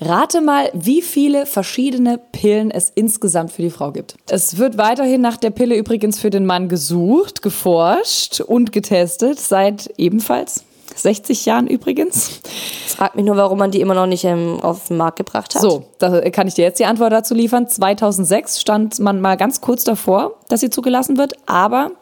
Rate 0.00 0.40
mal, 0.40 0.70
wie 0.72 1.02
viele 1.02 1.44
verschiedene 1.44 2.18
Pillen 2.18 2.70
es 2.70 2.90
insgesamt 2.94 3.52
für 3.52 3.62
die 3.62 3.70
Frau 3.70 3.90
gibt. 3.90 4.16
Es 4.30 4.56
wird 4.56 4.78
weiterhin 4.78 5.20
nach 5.20 5.36
der 5.36 5.50
Pille 5.50 5.76
übrigens 5.76 6.18
für 6.18 6.30
den 6.30 6.46
Mann 6.46 6.68
gesucht, 6.68 7.42
geforscht 7.42 8.40
und 8.40 8.72
getestet, 8.72 9.38
seit 9.38 9.92
ebenfalls 9.98 10.64
60 10.98 11.44
Jahren 11.46 11.66
übrigens. 11.66 12.40
Ich 12.86 12.92
frage 12.92 13.16
mich 13.16 13.26
nur, 13.26 13.36
warum 13.36 13.58
man 13.58 13.70
die 13.70 13.80
immer 13.80 13.94
noch 13.94 14.06
nicht 14.06 14.24
ähm, 14.24 14.60
auf 14.60 14.88
den 14.88 14.96
Markt 14.96 15.16
gebracht 15.16 15.54
hat. 15.54 15.62
So, 15.62 15.84
da 15.98 16.20
kann 16.30 16.48
ich 16.48 16.54
dir 16.54 16.64
jetzt 16.64 16.78
die 16.78 16.84
Antwort 16.84 17.12
dazu 17.12 17.34
liefern. 17.34 17.68
2006 17.68 18.60
stand 18.60 18.98
man 18.98 19.20
mal 19.20 19.36
ganz 19.36 19.60
kurz 19.60 19.84
davor, 19.84 20.34
dass 20.48 20.60
sie 20.60 20.70
zugelassen 20.70 21.18
wird. 21.18 21.34
Aber 21.46 21.92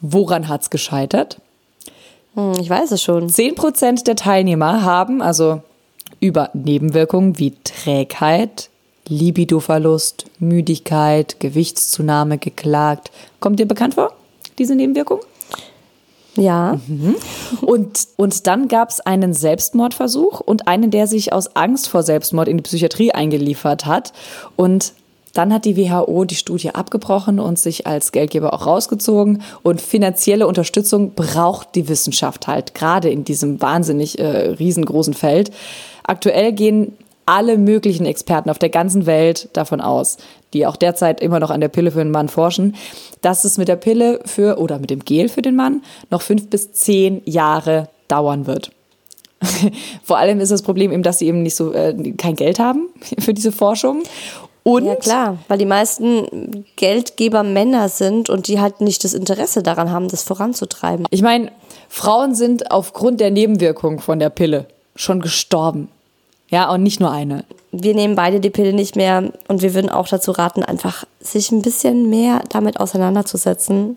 woran 0.00 0.48
hat 0.48 0.62
es 0.62 0.70
gescheitert? 0.70 1.40
Hm, 2.34 2.52
ich 2.60 2.70
weiß 2.70 2.92
es 2.92 3.02
schon. 3.02 3.28
10% 3.28 4.04
der 4.04 4.16
Teilnehmer 4.16 4.82
haben 4.84 5.22
also 5.22 5.62
über 6.20 6.50
Nebenwirkungen 6.52 7.38
wie 7.38 7.54
Trägheit, 7.64 8.70
Libidoverlust, 9.08 10.26
Müdigkeit, 10.38 11.40
Gewichtszunahme 11.40 12.38
geklagt. 12.38 13.10
Kommt 13.40 13.60
dir 13.60 13.66
bekannt 13.66 13.94
vor, 13.94 14.12
diese 14.58 14.74
Nebenwirkung? 14.74 15.20
Ja. 16.36 16.78
Mhm. 16.86 17.16
Und, 17.62 18.08
und 18.16 18.46
dann 18.46 18.68
gab 18.68 18.90
es 18.90 19.00
einen 19.00 19.32
Selbstmordversuch 19.32 20.40
und 20.40 20.68
einen, 20.68 20.90
der 20.90 21.06
sich 21.06 21.32
aus 21.32 21.56
Angst 21.56 21.88
vor 21.88 22.02
Selbstmord 22.02 22.48
in 22.48 22.58
die 22.58 22.62
Psychiatrie 22.62 23.12
eingeliefert 23.12 23.86
hat. 23.86 24.12
Und 24.56 24.92
dann 25.36 25.52
hat 25.52 25.66
die 25.66 25.76
WHO 25.76 26.24
die 26.24 26.34
Studie 26.34 26.74
abgebrochen 26.74 27.40
und 27.40 27.58
sich 27.58 27.86
als 27.86 28.10
Geldgeber 28.10 28.54
auch 28.54 28.66
rausgezogen. 28.66 29.42
Und 29.62 29.82
finanzielle 29.82 30.46
Unterstützung 30.46 31.12
braucht 31.14 31.74
die 31.74 31.88
Wissenschaft 31.88 32.46
halt, 32.46 32.74
gerade 32.74 33.10
in 33.10 33.24
diesem 33.24 33.60
wahnsinnig 33.60 34.18
äh, 34.18 34.50
riesengroßen 34.50 35.12
Feld. 35.12 35.50
Aktuell 36.04 36.52
gehen 36.52 36.92
alle 37.26 37.58
möglichen 37.58 38.06
Experten 38.06 38.50
auf 38.50 38.58
der 38.58 38.68
ganzen 38.68 39.04
Welt 39.06 39.48
davon 39.52 39.80
aus, 39.80 40.16
die 40.52 40.66
auch 40.66 40.76
derzeit 40.76 41.20
immer 41.20 41.40
noch 41.40 41.50
an 41.50 41.60
der 41.60 41.68
Pille 41.68 41.90
für 41.90 41.98
den 41.98 42.12
Mann 42.12 42.28
forschen, 42.28 42.76
dass 43.20 43.44
es 43.44 43.58
mit 43.58 43.68
der 43.68 43.76
Pille 43.76 44.20
für 44.24 44.58
oder 44.58 44.78
mit 44.78 44.90
dem 44.90 45.04
Gel 45.04 45.28
für 45.28 45.42
den 45.42 45.56
Mann 45.56 45.82
noch 46.10 46.22
fünf 46.22 46.48
bis 46.48 46.72
zehn 46.72 47.20
Jahre 47.24 47.88
dauern 48.08 48.46
wird. 48.46 48.70
Vor 50.02 50.18
allem 50.18 50.40
ist 50.40 50.52
das 50.52 50.62
Problem 50.62 50.92
eben, 50.92 51.02
dass 51.02 51.18
sie 51.18 51.26
eben 51.26 51.42
nicht 51.42 51.56
so 51.56 51.72
äh, 51.72 51.94
kein 52.16 52.36
Geld 52.36 52.58
haben 52.58 52.88
für 53.18 53.34
diese 53.34 53.52
Forschung. 53.52 54.02
Und 54.62 54.86
ja 54.86 54.96
klar, 54.96 55.38
weil 55.46 55.58
die 55.58 55.64
meisten 55.64 56.64
Geldgeber 56.74 57.44
Männer 57.44 57.88
sind 57.88 58.28
und 58.30 58.48
die 58.48 58.60
halt 58.60 58.80
nicht 58.80 59.04
das 59.04 59.14
Interesse 59.14 59.62
daran 59.62 59.92
haben, 59.92 60.08
das 60.08 60.24
voranzutreiben. 60.24 61.06
Ich 61.10 61.22
meine, 61.22 61.52
Frauen 61.88 62.34
sind 62.34 62.72
aufgrund 62.72 63.20
der 63.20 63.30
Nebenwirkungen 63.30 64.00
von 64.00 64.18
der 64.18 64.30
Pille 64.30 64.66
schon 64.96 65.20
gestorben. 65.20 65.88
Ja, 66.48 66.70
und 66.70 66.82
nicht 66.82 67.00
nur 67.00 67.10
eine. 67.10 67.44
Wir 67.72 67.94
nehmen 67.94 68.14
beide 68.14 68.40
die 68.40 68.50
Pille 68.50 68.72
nicht 68.72 68.96
mehr 68.96 69.32
und 69.48 69.62
wir 69.62 69.74
würden 69.74 69.90
auch 69.90 70.08
dazu 70.08 70.30
raten, 70.30 70.62
einfach 70.62 71.04
sich 71.20 71.50
ein 71.50 71.62
bisschen 71.62 72.08
mehr 72.08 72.42
damit 72.48 72.78
auseinanderzusetzen, 72.78 73.96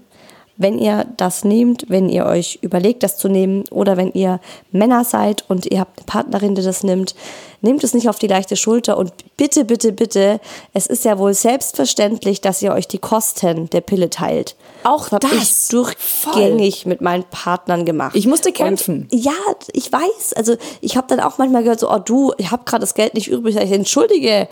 wenn 0.60 0.78
ihr 0.78 1.06
das 1.16 1.46
nehmt, 1.46 1.86
wenn 1.88 2.10
ihr 2.10 2.26
euch 2.26 2.60
überlegt, 2.62 3.02
das 3.02 3.18
zu 3.18 3.30
nehmen 3.30 3.64
oder 3.72 3.96
wenn 3.96 4.12
ihr 4.12 4.42
Männer 4.72 5.06
seid 5.06 5.46
und 5.48 5.66
ihr 5.66 5.80
habt 5.80 5.98
eine 5.98 6.06
Partnerin, 6.06 6.54
die 6.54 6.62
das 6.62 6.84
nimmt, 6.84 7.16
nehmt 7.62 7.82
es 7.84 7.94
nicht 7.94 8.10
auf 8.10 8.20
die 8.20 8.28
leichte 8.28 8.58
Schulter 8.58 8.98
und 8.98 9.14
bitte, 9.38 9.64
bitte, 9.64 9.94
bitte, 9.94 10.42
es 10.74 10.86
ist 10.86 11.06
ja 11.06 11.18
wohl 11.18 11.34
selbstverständlich, 11.34 12.42
dass 12.42 12.62
ihr 12.62 12.74
euch 12.74 12.90
die 12.90 12.98
Kosten 12.98 13.70
der 13.70 13.80
Pille 13.80 14.10
teilt. 14.10 14.58
Auch 14.84 15.08
das, 15.08 15.24
habe 15.24 15.36
ich 15.42 15.68
durchgängig 15.70 16.82
voll. 16.82 16.90
mit 16.90 17.00
meinen 17.00 17.24
Partnern 17.24 17.86
gemacht. 17.86 18.18
Ich 18.18 18.28
musste 18.28 18.52
kämpfen. 18.52 19.08
Und 19.10 19.24
ja, 19.24 19.32
ich 19.72 19.90
weiß. 19.90 20.34
Also 20.36 20.58
ich 20.82 20.98
habe 20.98 21.08
dann 21.08 21.22
auch 21.22 21.38
manchmal 21.38 21.64
gehört, 21.64 21.80
so, 21.80 21.90
oh 21.90 22.00
du, 22.00 22.34
ich 22.38 22.52
habe 22.52 22.64
gerade 22.66 22.82
das 22.82 22.96
Geld 22.96 23.14
nicht 23.14 23.30
übrig. 23.30 23.56
Ich 23.56 23.72
entschuldige 23.72 24.50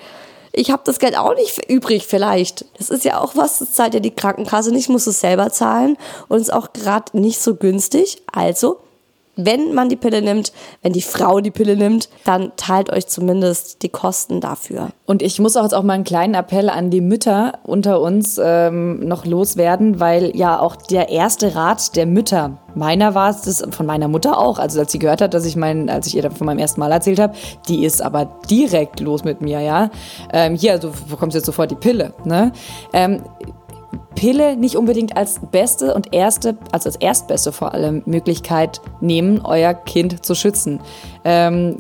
ich 0.52 0.72
habe 0.72 0.82
das 0.86 1.00
Geld 1.00 1.18
auch 1.18 1.36
nicht 1.36 1.70
übrig 1.70 2.06
vielleicht. 2.08 2.66
Das 2.78 2.90
ist 2.90 3.06
ja 3.06 3.20
auch 3.20 3.36
was, 3.36 3.60
das 3.60 3.74
zahlt 3.74 3.94
ja 3.94 4.00
die 4.00 4.16
Krankenkasse 4.16 4.72
nicht, 4.72 4.90
muss 4.90 5.08
es 5.08 5.20
selber 5.20 5.52
zahlen 5.52 5.98
und 6.28 6.40
ist 6.40 6.54
auch 6.54 6.74
gerade 6.74 7.18
nicht 7.18 7.40
so 7.40 7.56
günstig. 7.56 8.22
Also 8.32 8.80
wenn 9.38 9.74
man 9.74 9.88
die 9.90 9.96
Pille 9.96 10.22
nimmt, 10.22 10.52
wenn 10.82 10.94
die 10.94 11.02
Frau 11.02 11.40
die 11.40 11.52
Pille 11.52 11.78
nimmt, 11.78 12.10
dann 12.26 12.52
teilt 12.58 12.92
euch 12.92 13.08
zumindest 13.08 13.84
die 13.84 13.90
Kosten 13.90 14.42
dafür. 14.42 14.90
Und 15.06 15.22
ich 15.22 15.40
muss 15.40 15.56
auch 15.56 15.64
jetzt 15.64 15.74
auch 15.74 15.84
mal 15.84 15.94
einen 15.94 16.04
kleinen 16.04 16.34
Appell 16.34 16.70
an 16.70 16.90
die 16.90 17.02
Mütter 17.02 17.60
unter 17.64 18.02
uns 18.02 18.40
ähm, 18.44 19.08
noch 19.08 19.26
loswerden, 19.26 20.00
weil 20.00 20.36
ja 20.36 20.60
auch 20.60 20.76
der 20.76 21.10
erste 21.10 21.56
Rat 21.56 21.96
der 21.96 22.06
Mütter, 22.06 22.58
meiner 22.76 23.16
war 23.16 23.30
es 23.30 23.42
das 23.42 23.64
von 23.72 23.86
meiner 23.86 24.08
Mutter 24.08 24.38
auch, 24.38 24.60
also 24.60 24.80
als 24.80 24.92
sie 24.92 25.00
gehört 25.00 25.22
hat, 25.22 25.34
dass 25.34 25.46
ich 25.46 25.56
mein, 25.56 25.90
als 25.90 26.08
ich 26.08 26.16
ihr 26.16 26.30
von 26.30 26.46
meinem 26.46 26.60
ersten 26.60 26.80
Mal 26.80 26.92
erzählt 26.92 27.20
habe, 27.20 27.34
die 27.68 27.86
ist 27.86 28.02
aber 28.02 28.26
direkt 28.50 29.00
los 29.00 29.24
mit 29.24 29.42
mir, 29.42 29.62
ja. 29.62 29.90
Ähm, 30.34 30.56
hier, 30.56 30.78
du 30.78 30.92
bekommst 31.10 31.36
jetzt 31.36 31.46
sofort 31.46 31.72
die 31.72 31.76
Pille, 31.76 32.14
ne? 32.26 32.52
Ähm, 32.94 33.22
Pille 34.18 34.58
nicht 34.58 34.76
unbedingt 34.76 35.16
als 35.16 35.40
beste 35.52 35.94
und 35.94 36.12
erste, 36.12 36.58
also 36.72 36.90
als 36.90 36.96
erstbeste 36.96 37.52
vor 37.52 37.74
allem 37.74 38.02
Möglichkeit 38.08 38.82
nehmen, 39.00 39.42
euer 39.44 39.76
Kind 39.76 40.26
zu 40.26 40.34
schützen. 40.34 40.82
Ähm, 41.24 41.78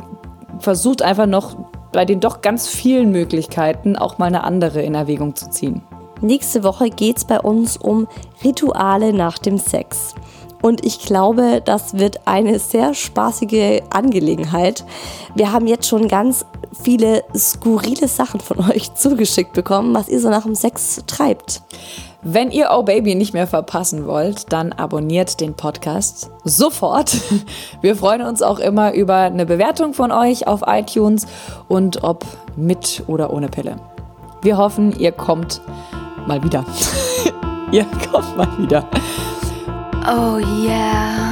versucht 0.59 1.01
einfach 1.01 1.25
noch 1.25 1.57
bei 1.91 2.05
den 2.05 2.19
doch 2.19 2.41
ganz 2.41 2.67
vielen 2.67 3.11
Möglichkeiten 3.11 3.95
auch 3.95 4.19
mal 4.19 4.27
eine 4.27 4.43
andere 4.43 4.83
in 4.83 4.93
Erwägung 4.93 5.35
zu 5.35 5.49
ziehen. 5.49 5.81
Nächste 6.21 6.63
Woche 6.63 6.91
geht 6.91 7.17
es 7.17 7.25
bei 7.25 7.39
uns 7.39 7.75
um 7.75 8.07
Rituale 8.43 9.13
nach 9.13 9.39
dem 9.39 9.57
Sex. 9.57 10.13
Und 10.61 10.85
ich 10.85 10.99
glaube, 10.99 11.61
das 11.65 11.97
wird 11.97 12.27
eine 12.27 12.59
sehr 12.59 12.93
spaßige 12.93 13.81
Angelegenheit. 13.89 14.85
Wir 15.33 15.51
haben 15.51 15.65
jetzt 15.65 15.87
schon 15.87 16.07
ganz 16.07 16.45
viele 16.83 17.23
skurrile 17.35 18.07
Sachen 18.07 18.41
von 18.41 18.59
euch 18.71 18.93
zugeschickt 18.93 19.53
bekommen, 19.53 19.95
was 19.95 20.07
ihr 20.07 20.19
so 20.19 20.29
nach 20.29 20.43
dem 20.43 20.55
Sex 20.55 21.01
treibt. 21.07 21.63
Wenn 22.29 22.51
ihr 22.51 22.71
Oh 22.73 22.83
Baby 22.83 23.15
nicht 23.15 23.33
mehr 23.33 23.47
verpassen 23.47 24.05
wollt, 24.05 24.51
dann 24.51 24.73
abonniert 24.73 25.39
den 25.39 25.53
Podcast 25.53 26.29
sofort. 26.43 27.15
Wir 27.81 27.95
freuen 27.95 28.21
uns 28.21 28.41
auch 28.41 28.59
immer 28.59 28.93
über 28.93 29.15
eine 29.15 29.45
Bewertung 29.45 29.93
von 29.93 30.11
euch 30.11 30.45
auf 30.45 30.61
iTunes 30.67 31.25
und 31.69 32.03
ob 32.03 32.25
mit 32.57 33.01
oder 33.07 33.31
ohne 33.31 33.47
Pille. 33.47 33.77
Wir 34.41 34.57
hoffen, 34.57 34.99
ihr 34.99 35.13
kommt 35.13 35.61
mal 36.27 36.43
wieder. 36.43 36.65
ihr 37.71 37.85
kommt 38.11 38.35
mal 38.35 38.57
wieder. 38.57 38.85
Oh 40.05 40.37
yeah. 40.65 41.26